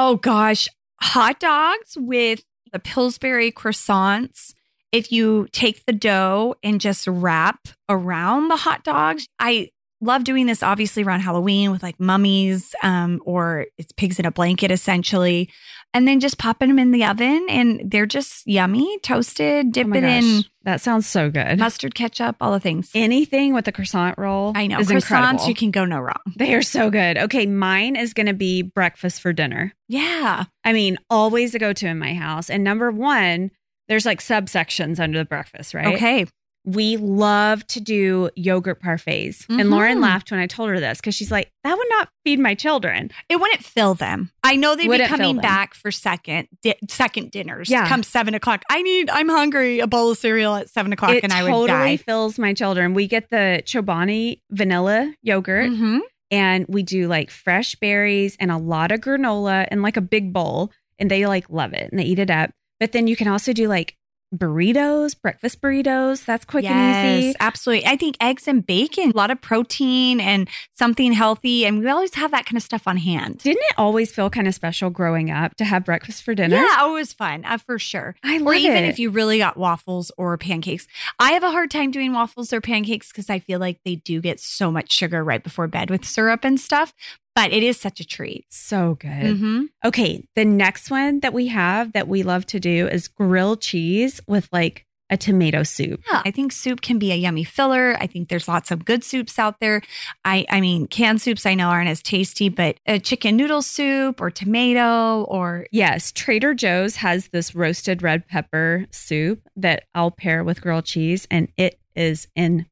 Oh 0.00 0.14
gosh, 0.14 0.68
hot 1.00 1.40
dogs 1.40 1.96
with 1.98 2.44
the 2.72 2.78
Pillsbury 2.78 3.50
croissants. 3.50 4.54
If 4.92 5.10
you 5.10 5.48
take 5.50 5.86
the 5.86 5.92
dough 5.92 6.54
and 6.62 6.80
just 6.80 7.08
wrap 7.08 7.66
around 7.88 8.46
the 8.46 8.54
hot 8.54 8.84
dogs, 8.84 9.26
I 9.40 9.70
love 10.00 10.22
doing 10.22 10.46
this 10.46 10.62
obviously 10.62 11.02
around 11.02 11.22
Halloween 11.22 11.72
with 11.72 11.82
like 11.82 11.98
mummies 11.98 12.76
um, 12.84 13.20
or 13.24 13.66
it's 13.76 13.90
pigs 13.90 14.20
in 14.20 14.24
a 14.24 14.30
blanket 14.30 14.70
essentially. 14.70 15.50
And 15.92 16.06
then 16.06 16.20
just 16.20 16.38
popping 16.38 16.68
them 16.68 16.78
in 16.78 16.92
the 16.92 17.04
oven 17.04 17.48
and 17.50 17.82
they're 17.84 18.06
just 18.06 18.46
yummy, 18.46 19.00
toasted, 19.00 19.72
dip 19.72 19.88
Oh 19.88 19.94
it 19.94 20.04
in 20.04 20.22
gosh, 20.22 20.44
that 20.68 20.82
sounds 20.82 21.06
so 21.06 21.30
good. 21.30 21.58
mustard 21.58 21.94
ketchup, 21.94 22.36
all 22.42 22.52
the 22.52 22.60
things. 22.60 22.90
Anything 22.94 23.54
with 23.54 23.66
a 23.68 23.72
croissant 23.72 24.18
roll, 24.18 24.52
I 24.54 24.66
know. 24.66 24.78
is 24.80 24.88
Croissants, 24.88 24.94
incredible. 24.96 25.48
you 25.48 25.54
can 25.54 25.70
go 25.70 25.86
no 25.86 25.98
wrong. 25.98 26.20
they 26.36 26.54
are 26.54 26.60
so 26.60 26.90
good. 26.90 27.16
Okay, 27.16 27.46
mine 27.46 27.96
is 27.96 28.12
going 28.12 28.26
to 28.26 28.34
be 28.34 28.60
breakfast 28.60 29.22
for 29.22 29.32
dinner. 29.32 29.72
Yeah. 29.88 30.44
I 30.64 30.72
mean, 30.74 30.98
always 31.08 31.54
a 31.54 31.58
go 31.58 31.72
to 31.72 31.86
in 31.86 31.98
my 31.98 32.12
house. 32.12 32.50
And 32.50 32.62
number 32.64 32.90
one, 32.90 33.50
there's 33.88 34.04
like 34.04 34.20
subsections 34.20 35.00
under 35.00 35.18
the 35.18 35.24
breakfast, 35.24 35.72
right? 35.72 35.94
Okay. 35.94 36.26
We 36.74 36.96
love 36.98 37.66
to 37.68 37.80
do 37.80 38.28
yogurt 38.36 38.82
parfaits. 38.82 39.46
And 39.48 39.60
Mhm. 39.60 39.70
Lauren 39.70 40.00
laughed 40.00 40.30
when 40.30 40.38
I 40.40 40.46
told 40.46 40.68
her 40.70 40.78
this 40.80 40.98
because 41.00 41.14
she's 41.14 41.30
like, 41.30 41.50
that 41.64 41.76
would 41.78 41.86
not 41.90 42.08
feed 42.24 42.38
my 42.38 42.54
children. 42.54 43.10
It 43.28 43.36
wouldn't 43.40 43.64
fill 43.64 43.94
them. 43.94 44.30
I 44.42 44.56
know 44.56 44.74
they'd 44.74 44.82
be 44.82 44.88
Wouldn't 44.88 45.08
fill 45.08 45.16
coming 45.18 45.38
back 45.38 45.74
for 45.74 45.90
second 45.90 46.48
di- 46.62 46.74
second 46.90 47.30
dinners. 47.30 47.70
Yeah. 47.70 47.88
Come 47.88 48.02
seven 48.02 48.34
o'clock. 48.34 48.62
I 48.70 48.82
need. 48.82 49.08
I'm 49.10 49.28
hungry. 49.28 49.80
A 49.80 49.86
bowl 49.86 50.10
of 50.10 50.18
cereal 50.18 50.56
at 50.56 50.68
seven 50.68 50.92
o'clock, 50.92 51.12
it 51.14 51.24
and 51.24 51.32
I 51.32 51.42
would 51.42 51.50
totally 51.50 51.68
die. 51.68 51.96
fills 51.96 52.38
my 52.38 52.52
children. 52.52 52.92
We 52.94 53.06
get 53.06 53.30
the 53.30 53.62
Chobani 53.64 54.40
vanilla 54.50 55.14
yogurt 55.22 55.70
Mhm. 55.70 56.00
and 56.30 56.66
we 56.68 56.82
do 56.82 57.08
like 57.08 57.30
fresh 57.30 57.74
berries 57.76 58.36
and 58.40 58.50
a 58.50 58.56
lot 58.58 58.92
of 58.92 59.00
granola 59.00 59.66
in 59.70 59.80
like 59.82 59.96
a 59.96 60.02
big 60.02 60.32
bowl. 60.32 60.70
And 60.98 61.10
they 61.10 61.26
like 61.26 61.48
love 61.48 61.72
it 61.72 61.90
and 61.90 61.98
they 61.98 62.04
eat 62.04 62.18
it 62.18 62.30
up. 62.30 62.50
But 62.80 62.92
then 62.92 63.06
you 63.06 63.16
can 63.16 63.28
also 63.28 63.52
do 63.52 63.68
like 63.68 63.96
burritos, 64.34 65.20
breakfast 65.20 65.60
burritos. 65.60 66.24
That's 66.24 66.44
quick 66.44 66.64
and 66.64 67.18
easy. 67.18 67.26
Yes, 67.28 67.36
absolutely. 67.40 67.86
I 67.86 67.96
think 67.96 68.16
eggs 68.20 68.46
and 68.48 68.64
bacon, 68.66 69.10
a 69.10 69.16
lot 69.16 69.30
of 69.30 69.40
protein 69.40 70.20
and 70.20 70.48
something 70.74 71.12
healthy, 71.12 71.64
and 71.66 71.78
we 71.78 71.88
always 71.88 72.14
have 72.14 72.30
that 72.32 72.46
kind 72.46 72.56
of 72.56 72.62
stuff 72.62 72.86
on 72.86 72.96
hand. 72.96 73.38
Didn't 73.38 73.62
it 73.62 73.74
always 73.78 74.12
feel 74.12 74.30
kind 74.30 74.46
of 74.48 74.54
special 74.54 74.90
growing 74.90 75.30
up 75.30 75.54
to 75.56 75.64
have 75.64 75.84
breakfast 75.84 76.22
for 76.22 76.34
dinner? 76.34 76.56
Yeah, 76.56 76.76
always 76.80 77.12
fun 77.12 77.44
uh, 77.44 77.58
for 77.58 77.78
sure. 77.78 78.14
I 78.22 78.38
love 78.38 78.46
Or 78.48 78.54
even 78.54 78.84
it. 78.84 78.88
if 78.88 78.98
you 78.98 79.10
really 79.10 79.38
got 79.38 79.56
waffles 79.56 80.10
or 80.18 80.36
pancakes. 80.38 80.86
I 81.18 81.32
have 81.32 81.42
a 81.42 81.50
hard 81.50 81.70
time 81.70 81.90
doing 81.90 82.12
waffles 82.12 82.52
or 82.52 82.60
pancakes 82.60 83.08
because 83.10 83.30
I 83.30 83.38
feel 83.38 83.58
like 83.58 83.80
they 83.84 83.96
do 83.96 84.20
get 84.20 84.40
so 84.40 84.70
much 84.70 84.92
sugar 84.92 85.24
right 85.24 85.42
before 85.42 85.66
bed 85.68 85.90
with 85.90 86.04
syrup 86.04 86.44
and 86.44 86.60
stuff. 86.60 86.92
But 87.38 87.52
it 87.52 87.62
is 87.62 87.80
such 87.80 88.00
a 88.00 88.04
treat. 88.04 88.46
so 88.48 88.96
good. 88.98 89.08
Mm-hmm. 89.08 89.62
Okay, 89.84 90.26
the 90.34 90.44
next 90.44 90.90
one 90.90 91.20
that 91.20 91.32
we 91.32 91.46
have 91.46 91.92
that 91.92 92.08
we 92.08 92.24
love 92.24 92.44
to 92.46 92.58
do 92.58 92.88
is 92.88 93.06
grilled 93.06 93.60
cheese 93.60 94.20
with 94.26 94.48
like 94.50 94.86
a 95.08 95.16
tomato 95.16 95.62
soup. 95.62 96.02
Yeah, 96.12 96.22
I 96.24 96.32
think 96.32 96.50
soup 96.52 96.80
can 96.82 96.98
be 96.98 97.12
a 97.12 97.14
yummy 97.14 97.44
filler. 97.44 97.96
I 98.00 98.06
think 98.06 98.28
there's 98.28 98.48
lots 98.48 98.70
of 98.70 98.84
good 98.84 99.04
soups 99.04 99.38
out 99.38 99.60
there. 99.60 99.82
I, 100.24 100.46
I 100.50 100.60
mean, 100.60 100.86
canned 100.88 101.22
soups 101.22 101.46
I 101.46 101.54
know 101.54 101.68
aren't 101.68 101.88
as 101.88 102.02
tasty, 102.02 102.48
but 102.48 102.76
a 102.86 102.98
chicken 102.98 103.36
noodle 103.36 103.62
soup 103.62 104.20
or 104.20 104.30
tomato 104.30 105.22
or 105.22 105.66
Yes, 105.70 106.12
Trader 106.12 106.54
Joe's 106.54 106.96
has 106.96 107.28
this 107.28 107.54
roasted 107.54 108.02
red 108.02 108.26
pepper 108.26 108.86
soup 108.90 109.40
that 109.56 109.84
I'll 109.94 110.10
pair 110.10 110.42
with 110.42 110.60
grilled 110.60 110.86
cheese, 110.86 111.26
and 111.30 111.48
it 111.56 111.78
is 111.94 112.26
incredible 112.36 112.66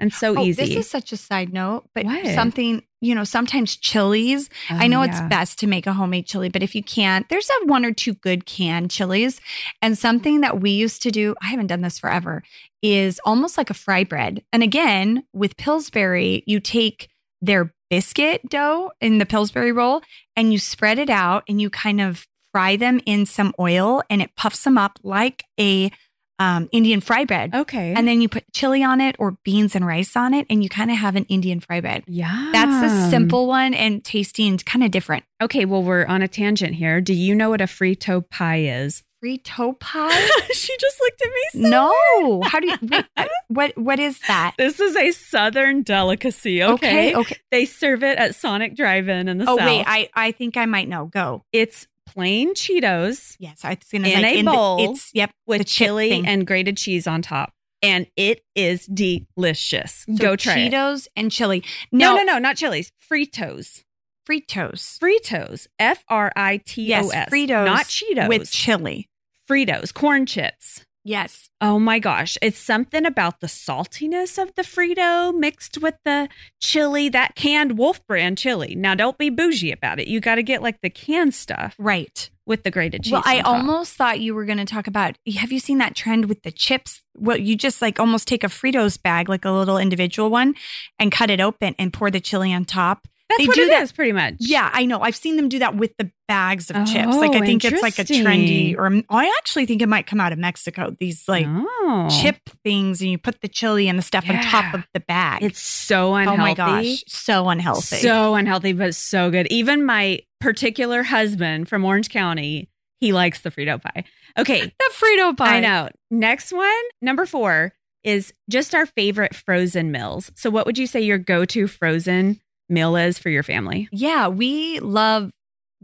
and 0.00 0.12
so 0.12 0.36
oh, 0.36 0.42
easy. 0.42 0.64
this 0.64 0.76
is 0.76 0.90
such 0.90 1.12
a 1.12 1.16
side 1.16 1.52
note, 1.52 1.88
but 1.94 2.04
What? 2.04 2.26
something 2.34 2.82
you 3.02 3.14
know, 3.14 3.24
sometimes 3.24 3.76
chilies. 3.76 4.48
I 4.70 4.86
Oh, 4.86 4.88
know 4.88 5.02
it's 5.02 5.20
best 5.28 5.58
to 5.60 5.66
make 5.66 5.86
a 5.86 5.92
homemade 5.92 6.26
chili, 6.26 6.48
but 6.48 6.62
if 6.62 6.74
you 6.74 6.82
can't, 6.82 7.28
there's 7.28 7.48
a 7.48 7.66
one 7.66 7.84
or 7.84 7.92
two 7.92 8.14
good 8.14 8.46
canned 8.46 8.90
chilies. 8.90 9.40
And 9.82 9.96
something 9.98 10.40
that 10.40 10.60
we 10.60 10.70
used 10.70 11.02
to 11.02 11.10
do, 11.10 11.34
I 11.42 11.46
haven't 11.48 11.68
done 11.68 11.82
this 11.82 11.98
forever, 11.98 12.42
is 12.82 13.20
almost 13.24 13.58
like 13.58 13.70
a 13.70 13.74
fry 13.74 14.02
bread. 14.02 14.42
And 14.52 14.62
again, 14.62 15.24
with 15.32 15.56
Pillsbury, 15.56 16.42
you 16.46 16.58
take 16.58 17.08
their 17.40 17.74
biscuit 17.90 18.48
dough 18.48 18.90
in 19.00 19.18
the 19.18 19.26
Pillsbury 19.26 19.72
roll 19.72 20.00
and 20.34 20.52
you 20.52 20.58
spread 20.58 20.98
it 20.98 21.10
out 21.10 21.44
and 21.48 21.60
you 21.60 21.70
kind 21.70 22.00
of 22.00 22.26
fry 22.52 22.76
them 22.76 23.00
in 23.06 23.26
some 23.26 23.52
oil 23.60 24.02
and 24.08 24.22
it 24.22 24.34
puffs 24.36 24.64
them 24.64 24.78
up 24.78 24.98
like 25.02 25.44
a 25.60 25.90
um, 26.38 26.68
Indian 26.72 27.00
fry 27.00 27.24
bread. 27.24 27.54
Okay. 27.54 27.94
And 27.94 28.06
then 28.06 28.20
you 28.20 28.28
put 28.28 28.44
chili 28.52 28.82
on 28.82 29.00
it 29.00 29.16
or 29.18 29.32
beans 29.42 29.74
and 29.74 29.86
rice 29.86 30.16
on 30.16 30.34
it, 30.34 30.46
and 30.50 30.62
you 30.62 30.68
kind 30.68 30.90
of 30.90 30.96
have 30.98 31.16
an 31.16 31.24
Indian 31.24 31.60
fry 31.60 31.80
bread. 31.80 32.04
yeah. 32.06 32.50
That's 32.52 32.80
the 32.80 33.10
simple 33.10 33.46
one 33.46 33.74
and 33.74 34.04
tasty 34.04 34.46
and 34.48 34.64
kind 34.64 34.84
of 34.84 34.90
different. 34.90 35.24
Okay, 35.40 35.64
well, 35.64 35.82
we're 35.82 36.06
on 36.06 36.22
a 36.22 36.28
tangent 36.28 36.74
here. 36.74 37.00
Do 37.00 37.12
you 37.14 37.34
know 37.34 37.50
what 37.50 37.60
a 37.60 37.64
frito 37.64 38.28
pie 38.28 38.60
is? 38.60 39.02
Frito 39.24 39.78
pie? 39.80 40.28
she 40.52 40.76
just 40.78 41.00
looked 41.00 41.22
at 41.22 41.28
me. 41.28 41.62
so 41.62 41.68
no. 41.70 42.42
How 42.44 42.60
do 42.60 42.66
you? 42.68 43.02
Uh, 43.16 43.24
what? 43.48 43.76
What 43.78 43.98
is 43.98 44.18
that? 44.28 44.54
This 44.58 44.78
is 44.78 44.94
a 44.94 45.10
southern 45.12 45.82
delicacy. 45.82 46.62
Okay. 46.62 47.10
Okay. 47.10 47.14
okay. 47.16 47.36
They 47.50 47.64
serve 47.64 48.02
it 48.02 48.18
at 48.18 48.34
Sonic 48.34 48.76
Drive-In 48.76 49.28
in 49.28 49.38
the 49.38 49.46
South. 49.46 49.54
Oh 49.54 49.58
South. 49.58 49.66
wait, 49.66 49.84
I 49.86 50.10
I 50.14 50.32
think 50.32 50.56
I 50.58 50.66
might 50.66 50.88
know. 50.88 51.06
Go. 51.06 51.44
it's 51.52 51.88
plain 52.06 52.54
Cheetos 52.54 53.36
Yes, 53.38 53.64
I 53.64 53.70
was 53.70 53.78
gonna 53.90 54.08
In 54.08 54.20
say 54.22 54.40
a 54.40 54.42
the- 54.42 54.50
bowl 54.50 54.92
it's 54.92 55.10
yep 55.12 55.30
with 55.46 55.58
the 55.58 55.64
chili 55.64 56.08
thing. 56.10 56.26
and 56.26 56.46
grated 56.46 56.76
cheese 56.76 57.06
on 57.06 57.22
top. 57.22 57.52
And 57.82 58.06
it 58.16 58.40
is 58.54 58.86
delicious. 58.86 60.04
So 60.08 60.16
Go 60.16 60.36
try 60.36 60.58
it. 60.58 60.72
Cheetos 60.72 61.08
and 61.14 61.30
chili. 61.30 61.62
No, 61.92 62.16
No, 62.16 62.22
no, 62.22 62.32
no, 62.34 62.38
not 62.38 62.56
chilies. 62.56 62.90
Fritos. 63.10 63.82
Fritos. 64.28 64.98
Fritos. 64.98 65.66
F 65.78 66.02
R 66.08 66.32
I 66.34 66.56
T 66.64 66.94
O 66.94 67.08
S. 67.08 67.28
Fritos 67.30 67.66
Not 67.66 67.86
Cheetos. 67.86 68.28
with 68.28 68.50
chili. 68.50 69.08
Fritos. 69.48 69.92
Corn 69.92 70.24
chips. 70.26 70.85
Yes. 71.08 71.50
Oh 71.60 71.78
my 71.78 72.00
gosh. 72.00 72.36
It's 72.42 72.58
something 72.58 73.06
about 73.06 73.38
the 73.40 73.46
saltiness 73.46 74.42
of 74.42 74.52
the 74.56 74.62
Frito 74.62 75.32
mixed 75.32 75.78
with 75.78 75.94
the 76.04 76.28
chili, 76.60 77.08
that 77.10 77.36
canned 77.36 77.78
Wolf 77.78 78.04
brand 78.08 78.38
chili. 78.38 78.74
Now, 78.74 78.96
don't 78.96 79.16
be 79.16 79.30
bougie 79.30 79.70
about 79.70 80.00
it. 80.00 80.08
You 80.08 80.18
got 80.18 80.34
to 80.34 80.42
get 80.42 80.62
like 80.62 80.80
the 80.80 80.90
canned 80.90 81.32
stuff 81.32 81.76
Right. 81.78 82.28
with 82.44 82.64
the 82.64 82.72
grated 82.72 83.04
cheese. 83.04 83.12
Well, 83.12 83.22
I 83.24 83.38
almost 83.38 83.94
thought 83.94 84.18
you 84.18 84.34
were 84.34 84.44
going 84.44 84.58
to 84.58 84.64
talk 84.64 84.88
about. 84.88 85.16
Have 85.38 85.52
you 85.52 85.60
seen 85.60 85.78
that 85.78 85.94
trend 85.94 86.24
with 86.24 86.42
the 86.42 86.50
chips? 86.50 87.02
Well, 87.16 87.36
you 87.36 87.54
just 87.54 87.80
like 87.80 88.00
almost 88.00 88.26
take 88.26 88.42
a 88.42 88.48
Fritos 88.48 89.00
bag, 89.00 89.28
like 89.28 89.44
a 89.44 89.52
little 89.52 89.78
individual 89.78 90.28
one, 90.28 90.56
and 90.98 91.12
cut 91.12 91.30
it 91.30 91.40
open 91.40 91.76
and 91.78 91.92
pour 91.92 92.10
the 92.10 92.18
chili 92.20 92.52
on 92.52 92.64
top. 92.64 93.06
That's 93.38 93.48
they 93.48 93.54
do 93.62 93.66
that- 93.68 93.82
is, 93.82 93.92
pretty 93.92 94.12
much. 94.12 94.34
Yeah, 94.38 94.70
I 94.72 94.84
know. 94.86 95.00
I've 95.00 95.16
seen 95.16 95.36
them 95.36 95.48
do 95.48 95.58
that 95.60 95.76
with 95.76 95.96
the 95.98 96.10
bags 96.28 96.70
of 96.70 96.76
chips. 96.86 97.16
Like 97.16 97.32
I 97.34 97.38
Oh, 97.38 97.40
think 97.46 97.64
it's 97.64 97.82
like 97.82 97.98
a 97.98 98.04
trendy, 98.04 98.76
or 98.76 99.02
I 99.10 99.32
actually 99.38 99.66
think 99.66 99.82
it 99.82 99.88
might 99.88 100.06
come 100.06 100.20
out 100.20 100.32
of 100.32 100.38
Mexico. 100.38 100.94
These 100.98 101.24
like 101.28 101.46
Oh. 101.48 102.08
chip 102.22 102.38
things, 102.64 103.00
and 103.00 103.10
you 103.10 103.18
put 103.18 103.40
the 103.42 103.48
chili 103.48 103.88
and 103.88 103.98
the 103.98 104.02
stuff 104.02 104.28
on 104.28 104.40
top 104.42 104.74
of 104.74 104.84
the 104.94 105.00
bag. 105.00 105.42
It's 105.42 105.60
so 105.60 106.14
unhealthy. 106.14 106.40
oh 106.40 106.44
my 106.44 106.54
gosh, 106.54 107.04
so 107.06 107.48
unhealthy. 107.48 107.96
So 107.96 108.34
unhealthy, 108.34 108.72
but 108.72 108.94
so 108.94 109.30
good. 109.30 109.46
Even 109.50 109.84
my 109.84 110.20
particular 110.40 111.02
husband 111.02 111.68
from 111.68 111.84
Orange 111.84 112.08
County, 112.10 112.68
he 113.00 113.12
likes 113.12 113.40
the 113.42 113.50
Frito 113.50 113.80
pie. 113.82 114.04
Okay, 114.38 114.60
the 114.78 114.90
Frito 114.94 115.36
pie. 115.36 115.56
I 115.56 115.60
know. 115.60 115.88
Next 116.10 116.52
one, 116.52 116.72
number 117.00 117.24
four, 117.26 117.72
is 118.04 118.32
just 118.48 118.74
our 118.74 118.86
favorite 118.86 119.34
frozen 119.34 119.90
meals. 119.90 120.30
So, 120.36 120.50
what 120.50 120.66
would 120.66 120.78
you 120.78 120.86
say 120.86 121.00
your 121.00 121.18
go 121.18 121.44
to 121.46 121.66
frozen 121.66 122.40
meal 122.68 122.96
is 122.96 123.18
for 123.18 123.30
your 123.30 123.42
family? 123.42 123.88
Yeah, 123.92 124.28
we 124.28 124.80
love 124.80 125.30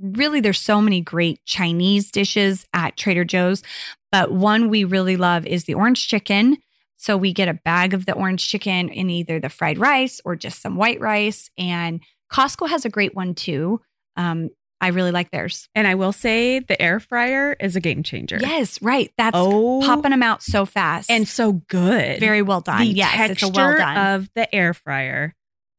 really 0.00 0.40
there's 0.40 0.58
so 0.60 0.80
many 0.80 1.00
great 1.00 1.44
Chinese 1.44 2.10
dishes 2.10 2.64
at 2.72 2.96
Trader 2.96 3.24
Joe's, 3.24 3.62
but 4.10 4.32
one 4.32 4.68
we 4.70 4.84
really 4.84 5.16
love 5.16 5.46
is 5.46 5.64
the 5.64 5.74
orange 5.74 6.08
chicken. 6.08 6.56
So 6.96 7.16
we 7.16 7.32
get 7.32 7.48
a 7.48 7.54
bag 7.64 7.94
of 7.94 8.06
the 8.06 8.14
orange 8.14 8.46
chicken 8.48 8.88
in 8.88 9.10
either 9.10 9.38
the 9.40 9.48
fried 9.48 9.78
rice 9.78 10.20
or 10.24 10.36
just 10.36 10.62
some 10.62 10.76
white 10.76 11.00
rice 11.00 11.50
and 11.58 12.00
Costco 12.32 12.68
has 12.68 12.84
a 12.84 12.88
great 12.90 13.14
one 13.14 13.34
too. 13.34 13.80
Um 14.16 14.50
I 14.80 14.88
really 14.88 15.12
like 15.12 15.30
theirs. 15.30 15.68
And 15.76 15.86
I 15.86 15.94
will 15.94 16.10
say 16.12 16.58
the 16.58 16.80
air 16.82 16.98
fryer 16.98 17.54
is 17.60 17.76
a 17.76 17.80
game 17.80 18.02
changer. 18.02 18.38
Yes, 18.40 18.82
right. 18.82 19.12
That's 19.16 19.36
Oh, 19.38 19.80
popping 19.84 20.10
them 20.10 20.24
out 20.24 20.42
so 20.42 20.66
fast 20.66 21.08
and 21.08 21.28
so 21.28 21.52
good. 21.68 22.18
very 22.18 22.42
well 22.42 22.60
done. 22.60 22.78
the 22.80 22.86
yes, 22.86 23.12
texture 23.12 23.32
it's 23.32 23.42
a 23.44 23.48
well 23.60 23.76
done. 23.76 23.96
of 23.96 24.30
the 24.34 24.52
air 24.52 24.74
fryer, 24.74 25.36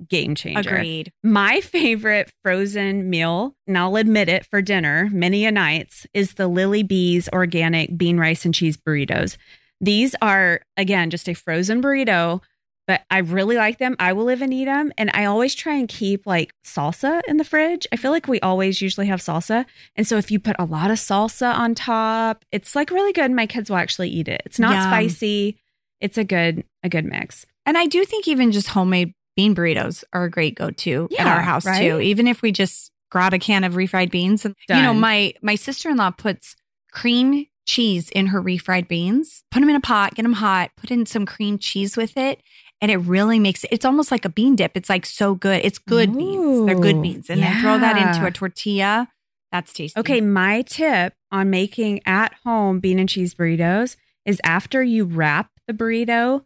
game 0.10 0.36
changer. 0.36 0.76
Agreed. 0.76 1.12
My 1.24 1.62
favorite 1.62 2.32
frozen 2.44 3.10
meal, 3.10 3.56
and 3.68 3.78
I'll 3.78 3.96
admit 3.96 4.30
it 4.30 4.46
for 4.46 4.62
dinner 4.62 5.10
many 5.12 5.46
a 5.46 5.52
nights, 5.52 6.06
is 6.14 6.34
the 6.34 6.48
Lily 6.48 6.84
Bees 6.84 7.30
organic 7.34 7.98
bean, 7.98 8.18
rice, 8.18 8.46
and 8.46 8.54
cheese 8.54 8.78
burritos. 8.78 9.38
These 9.82 10.16
are, 10.22 10.62
again, 10.78 11.10
just 11.10 11.28
a 11.28 11.34
frozen 11.34 11.82
burrito, 11.82 12.42
but 12.86 13.02
I 13.10 13.20
really 13.20 13.56
like 13.56 13.80
them. 13.80 13.96
I 14.00 14.14
will 14.14 14.26
live 14.26 14.42
and 14.42 14.54
eat 14.54 14.66
them. 14.66 14.92
And 14.98 15.10
I 15.14 15.26
always 15.26 15.56
try 15.56 15.76
and 15.76 15.88
keep 15.88 16.26
like 16.26 16.54
salsa 16.66 17.22
in 17.28 17.38
the 17.38 17.44
fridge. 17.44 17.88
I 17.92 17.96
feel 17.96 18.12
like 18.12 18.28
we 18.28 18.40
always 18.42 18.82
usually 18.82 19.08
have 19.08 19.22
salsa. 19.22 19.66
And 19.96 20.08
so 20.08 20.18
if 20.18 20.32
you 20.32 20.40
put 20.40 20.58
a 20.60 20.66
lot 20.66 20.92
of 20.92 20.98
salsa 20.98 21.54
on 21.54 21.76
top, 21.76 22.44
it's 22.52 22.76
like 22.76 22.92
really 22.92 23.14
good. 23.14 23.32
My 23.32 23.46
kids 23.46 23.70
will 23.70 23.78
actually 23.78 24.10
eat 24.10 24.28
it. 24.28 24.42
It's 24.46 24.60
not 24.60 24.74
Yum. 24.74 24.84
spicy. 24.84 25.58
It's 26.02 26.18
a 26.18 26.26
good, 26.26 26.66
a 26.84 26.90
good 26.90 27.06
mix. 27.06 27.46
And 27.66 27.78
I 27.78 27.86
do 27.86 28.04
think 28.04 28.28
even 28.28 28.52
just 28.52 28.68
homemade 28.68 29.14
bean 29.36 29.56
burritos 29.56 30.04
are 30.14 30.26
a 30.26 30.30
great 30.30 30.56
go-to 30.56 31.10
at 31.18 31.28
our 31.28 31.42
house 31.42 31.66
right? 31.66 31.82
too. 31.82 32.00
Even 32.00 32.28
if 32.28 32.42
we 32.42 32.52
just 32.52 32.92
grab 33.12 33.34
a 33.34 33.40
can 33.40 33.64
of 33.64 33.74
refried 33.74 34.10
beans 34.10 34.44
and 34.44 34.56
you 34.70 34.82
know 34.82 34.94
my 34.94 35.34
my 35.42 35.56
sister-in-law 35.56 36.12
puts 36.12 36.56
cream 36.92 37.46
cheese 37.66 38.10
in 38.10 38.28
her 38.28 38.42
refried 38.42 38.88
beans. 38.88 39.44
Put 39.52 39.62
them 39.62 39.70
in 39.70 39.76
a 39.76 39.82
pot, 39.82 40.16
get 40.16 40.24
them 40.24 40.34
hot, 40.34 40.72
put 40.78 40.92
in 40.92 41.06
some 41.06 41.26
cream 41.26 41.58
cheese 41.58 41.98
with 41.98 42.18
it. 42.18 42.42
And 42.82 42.92
it 42.92 42.98
really 42.98 43.40
makes 43.40 43.64
it, 43.64 43.70
it's 43.72 43.86
almost 43.86 44.12
like 44.12 44.26
a 44.26 44.30
bean 44.30 44.56
dip. 44.56 44.74
It's 44.76 44.90
like 44.90 45.06
so 45.06 45.36
good. 45.36 45.62
It's 45.64 45.78
good 45.78 46.16
beans. 46.18 46.66
They're 46.66 46.80
good 46.80 47.02
beans. 47.02 47.30
And 47.30 47.42
then 47.42 47.62
throw 47.62 47.80
that 47.80 47.98
into 47.98 48.26
a 48.26 48.32
tortilla. 48.32 49.08
That's 49.52 49.72
tasty. 49.72 49.98
Okay, 50.00 50.20
my 50.20 50.64
tip 50.64 51.14
on 51.32 51.50
making 51.50 52.02
at 52.06 52.34
home 52.44 52.80
bean 52.80 53.00
and 53.00 53.08
cheese 53.08 53.36
burritos 53.36 53.96
is 54.26 54.42
after 54.44 54.84
you 54.84 55.06
wrap 55.06 55.52
the 55.68 55.74
burrito, 55.74 56.44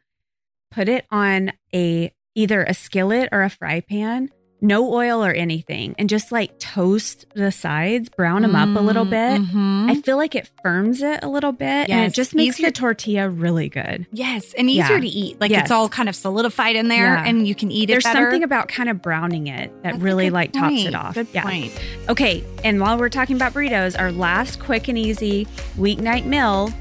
put 0.71 0.89
it 0.89 1.05
on 1.09 1.53
a 1.73 2.11
either 2.37 2.63
a 2.63 2.73
skillet 2.73 3.27
or 3.31 3.41
a 3.41 3.49
fry 3.49 3.81
pan, 3.81 4.29
no 4.61 4.91
oil 4.93 5.23
or 5.23 5.31
anything, 5.31 5.93
and 5.99 6.09
just 6.09 6.31
like 6.31 6.57
toast 6.59 7.25
the 7.35 7.51
sides, 7.51 8.09
brown 8.09 8.41
them 8.43 8.55
up 8.55 8.75
a 8.75 8.83
little 8.83 9.05
bit. 9.05 9.41
Mhm. 9.41 9.89
I 9.91 9.95
feel 10.01 10.17
like 10.17 10.33
it 10.33 10.49
firms 10.63 11.01
it 11.03 11.19
a 11.23 11.27
little 11.29 11.51
bit 11.51 11.89
and 11.91 12.05
it 12.05 12.13
just 12.13 12.33
makes 12.33 12.55
easier- 12.59 12.69
the 12.69 12.71
tortilla 12.71 13.29
really 13.29 13.69
good. 13.69 14.07
Yes, 14.11 14.53
and 14.57 14.67
easier 14.67 14.95
Yeah. 14.95 15.01
to 15.01 15.07
eat. 15.07 15.39
Like 15.39 15.51
Yes. 15.51 15.63
it's 15.63 15.71
all 15.71 15.87
kind 15.89 16.09
of 16.09 16.15
solidified 16.15 16.75
in 16.75 16.87
there, 16.87 17.13
Yeah. 17.15 17.23
and 17.25 17.47
you 17.47 17.53
can 17.53 17.71
eat 17.71 17.87
There's 17.87 18.03
it 18.03 18.07
better. 18.07 18.19
There's 18.19 18.25
something 18.33 18.43
about 18.43 18.67
kind 18.67 18.89
of 18.89 18.99
browning 19.01 19.45
it 19.47 19.71
that 19.83 19.91
That's 19.93 19.97
really 20.03 20.29
like 20.31 20.53
tops 20.53 20.83
it 20.85 20.95
off. 20.95 21.13
Good 21.13 21.27
yeah. 21.33 21.43
point. 21.43 21.71
Okay, 22.09 22.43
and 22.63 22.79
while 22.81 22.97
we're 22.97 23.09
talking 23.09 23.35
about 23.35 23.53
burritos, 23.53 23.99
our 23.99 24.11
last 24.11 24.59
quick 24.59 24.87
and 24.87 24.97
easy 24.97 25.45
weeknight 25.77 26.25
meal, 26.25 26.71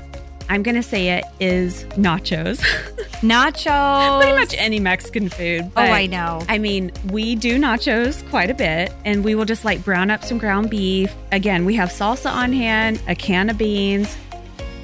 I'm 0.49 0.63
going 0.63 0.77
to 0.77 0.83
say 0.83 1.09
it 1.11 1.25
is 1.41 1.85
nachos. 1.99 2.65
Nachos. 3.23 4.21
Pretty 4.21 4.37
much 4.39 4.55
any 4.59 4.81
Mexican 4.81 5.29
food. 5.29 5.71
Oh, 5.77 5.83
I 5.83 6.07
know. 6.07 6.43
I 6.49 6.59
mean, 6.59 6.93
we 7.11 7.35
do 7.35 7.59
nachos 7.59 8.29
quite 8.31 8.51
a 8.51 8.55
bit, 8.55 8.93
and 9.05 9.25
we 9.25 9.35
will 9.35 9.45
just 9.47 9.65
like 9.65 9.85
brown 9.85 10.11
up 10.11 10.23
some 10.25 10.39
ground 10.39 10.71
beef. 10.71 11.15
Again, 11.33 11.65
we 11.65 11.75
have 11.77 11.89
salsa 11.91 12.31
on 12.31 12.53
hand, 12.53 13.01
a 13.09 13.15
can 13.15 13.49
of 13.51 13.59
beans, 13.59 14.17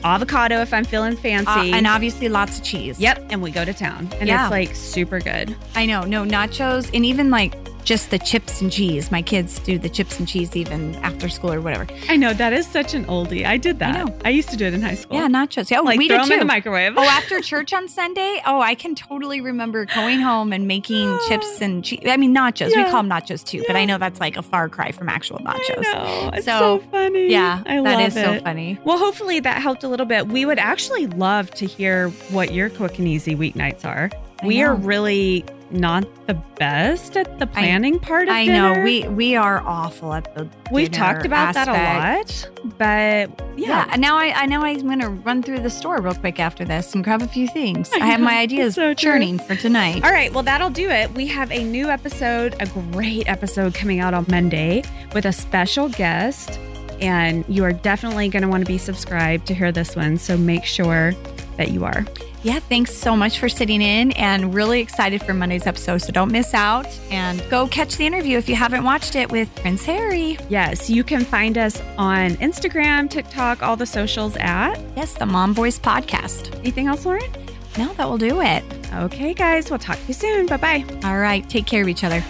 avocado 0.04 0.60
if 0.62 0.72
I'm 0.74 0.84
feeling 0.84 1.16
fancy. 1.16 1.50
Uh, 1.72 1.76
and 1.76 1.86
obviously 1.86 2.28
lots 2.28 2.58
of 2.58 2.64
cheese. 2.64 2.98
Yep, 2.98 3.26
and 3.30 3.42
we 3.42 3.50
go 3.50 3.64
to 3.64 3.72
town. 3.74 4.08
And 4.18 4.28
Yeah. 4.28 4.44
it's 4.44 4.50
like 4.50 4.74
super 4.74 5.20
good. 5.20 5.54
I 5.74 5.86
know. 5.86 6.02
No 6.02 6.24
nachos, 6.24 6.90
and 6.94 7.04
even 7.04 7.30
like 7.30 7.54
just 7.84 8.10
the 8.10 8.18
chips 8.18 8.60
and 8.60 8.70
cheese. 8.70 9.10
My 9.10 9.22
kids 9.22 9.58
do 9.60 9.78
the 9.78 9.88
chips 9.88 10.18
and 10.18 10.28
cheese 10.28 10.54
even 10.56 10.94
after 10.96 11.28
school 11.28 11.52
or 11.52 11.60
whatever. 11.60 11.86
I 12.08 12.16
know 12.16 12.32
that 12.32 12.52
is 12.52 12.66
such 12.66 12.94
an 12.94 13.04
oldie. 13.06 13.44
I 13.44 13.56
did 13.56 13.78
that. 13.80 13.96
I 13.96 14.04
know. 14.04 14.18
I 14.24 14.30
used 14.30 14.50
to 14.50 14.56
do 14.56 14.66
it 14.66 14.74
in 14.74 14.82
high 14.82 14.94
school. 14.94 15.16
Yeah, 15.16 15.28
nachos. 15.28 15.70
Yeah, 15.70 15.80
oh, 15.80 15.82
like 15.84 15.98
we 15.98 16.08
throw 16.08 16.18
did 16.18 16.22
them 16.22 16.28
too. 16.28 16.34
in 16.34 16.38
the 16.40 16.44
microwave. 16.46 16.94
oh, 16.96 17.02
after 17.02 17.40
church 17.52 17.72
on 17.72 17.88
Sunday. 17.88 18.40
Oh, 18.46 18.60
I 18.60 18.74
can 18.74 18.94
totally 18.94 19.40
remember 19.40 19.84
going 19.86 20.20
home 20.20 20.52
and 20.52 20.66
making 20.68 21.18
chips 21.28 21.60
and 21.60 21.84
cheese. 21.84 22.00
I 22.06 22.16
mean 22.16 22.34
nachos. 22.34 22.68
We 22.68 22.82
call 22.84 23.02
them 23.02 23.10
nachos 23.10 23.44
too, 23.44 23.64
but 23.66 23.76
I 23.76 23.84
know 23.84 23.98
that's 23.98 24.20
like 24.20 24.36
a 24.36 24.42
far 24.42 24.68
cry 24.68 24.92
from 24.92 25.08
actual 25.08 25.38
nachos. 25.40 25.78
I 25.78 25.82
know. 25.82 26.30
It's 26.34 26.44
So, 26.46 26.58
so, 26.80 26.84
funny. 26.90 27.30
Yeah, 27.30 27.62
I 27.66 27.80
that 27.82 28.00
is 28.00 28.14
so 28.14 28.40
funny. 28.40 28.78
Well, 28.84 28.98
hopefully 28.98 29.40
that 29.40 29.60
helped 29.60 29.82
a 29.84 29.88
little 29.88 30.06
bit. 30.06 30.28
We 30.28 30.44
would 30.44 30.58
actually 30.58 31.06
love 31.08 31.50
to 31.52 31.66
hear 31.66 32.08
what 32.30 32.52
your 32.52 32.70
quick 32.70 32.98
and 32.98 33.08
easy 33.08 33.34
weeknights 33.34 33.84
are. 33.84 34.10
I 34.42 34.46
We 34.46 34.62
are 34.62 34.74
really 34.74 35.44
not 35.70 36.04
the 36.26 36.34
best 36.58 37.16
at 37.16 37.38
the 37.38 37.46
planning 37.46 37.98
part 37.98 38.28
of 38.28 38.34
I 38.34 38.44
dinner. 38.44 38.74
know 38.76 38.82
we 38.84 39.08
we 39.08 39.36
are 39.36 39.60
awful 39.62 40.12
at 40.12 40.34
the. 40.34 40.46
we've 40.70 40.90
talked 40.90 41.24
about 41.24 41.54
that 41.54 41.66
a 41.66 41.72
lot, 41.72 42.50
but 42.76 43.30
Yeah. 43.58 43.86
yeah, 43.88 43.96
now 43.96 44.18
I, 44.18 44.34
I 44.42 44.44
know 44.46 44.62
I'm 44.62 44.86
gonna 44.86 45.08
run 45.08 45.42
through 45.42 45.60
the 45.60 45.70
store 45.70 45.98
real 46.02 46.12
quick 46.14 46.38
after 46.38 46.66
this 46.66 46.94
and 46.94 47.02
grab 47.02 47.22
a 47.22 47.26
few 47.28 47.48
things. 47.48 47.90
I, 47.94 48.00
I 48.02 48.06
have 48.06 48.20
know. 48.20 48.26
my 48.26 48.36
ideas 48.38 48.74
So 48.74 48.92
churning 48.92 49.38
for 49.38 49.56
tonight. 49.56 50.04
All 50.04 50.10
right, 50.12 50.30
well, 50.32 50.42
that'll 50.42 50.68
do 50.70 50.90
it. 50.90 51.10
We 51.14 51.26
have 51.28 51.50
a 51.50 51.64
new 51.64 51.88
episode, 51.88 52.54
a 52.60 52.66
great 52.66 53.26
episode 53.28 53.72
coming 53.74 53.98
out 54.00 54.12
on 54.12 54.26
Monday 54.28 54.82
with 55.14 55.24
a 55.24 55.32
special 55.32 55.88
guest. 55.88 56.58
And 57.00 57.44
you 57.48 57.64
are 57.64 57.72
definitely 57.72 58.28
going 58.28 58.42
to 58.44 58.48
want 58.48 58.64
to 58.64 58.70
be 58.70 58.78
subscribed 58.78 59.46
to 59.48 59.54
hear 59.54 59.72
this 59.72 59.96
one. 59.96 60.18
So 60.18 60.36
make 60.36 60.64
sure 60.64 61.14
that 61.56 61.72
you 61.72 61.84
are. 61.84 62.04
Yeah, 62.42 62.58
thanks 62.58 62.92
so 62.92 63.16
much 63.16 63.38
for 63.38 63.48
sitting 63.48 63.80
in 63.80 64.10
and 64.12 64.52
really 64.52 64.80
excited 64.80 65.22
for 65.22 65.32
Monday's 65.32 65.66
episode. 65.66 65.98
So 65.98 66.10
don't 66.10 66.32
miss 66.32 66.54
out 66.54 66.86
and 67.10 67.42
go 67.50 67.68
catch 67.68 67.96
the 67.96 68.04
interview 68.04 68.36
if 68.36 68.48
you 68.48 68.56
haven't 68.56 68.82
watched 68.82 69.14
it 69.14 69.30
with 69.30 69.54
Prince 69.56 69.84
Harry. 69.84 70.36
Yes, 70.48 70.90
you 70.90 71.04
can 71.04 71.24
find 71.24 71.56
us 71.56 71.80
on 71.96 72.30
Instagram, 72.36 73.08
TikTok, 73.08 73.62
all 73.62 73.76
the 73.76 73.86
socials 73.86 74.36
at. 74.38 74.76
Yes, 74.96 75.14
the 75.14 75.26
Mom 75.26 75.54
Voice 75.54 75.78
podcast. 75.78 76.52
Anything 76.58 76.88
else, 76.88 77.06
Lauren? 77.06 77.30
No, 77.78 77.92
that 77.94 78.08
will 78.08 78.18
do 78.18 78.40
it. 78.40 78.64
Okay, 78.92 79.34
guys, 79.34 79.70
we'll 79.70 79.78
talk 79.78 79.96
to 79.98 80.06
you 80.08 80.14
soon. 80.14 80.46
Bye 80.46 80.56
bye. 80.56 80.84
All 81.04 81.18
right, 81.18 81.48
take 81.48 81.66
care 81.66 81.82
of 81.82 81.88
each 81.88 82.02
other. 82.02 82.24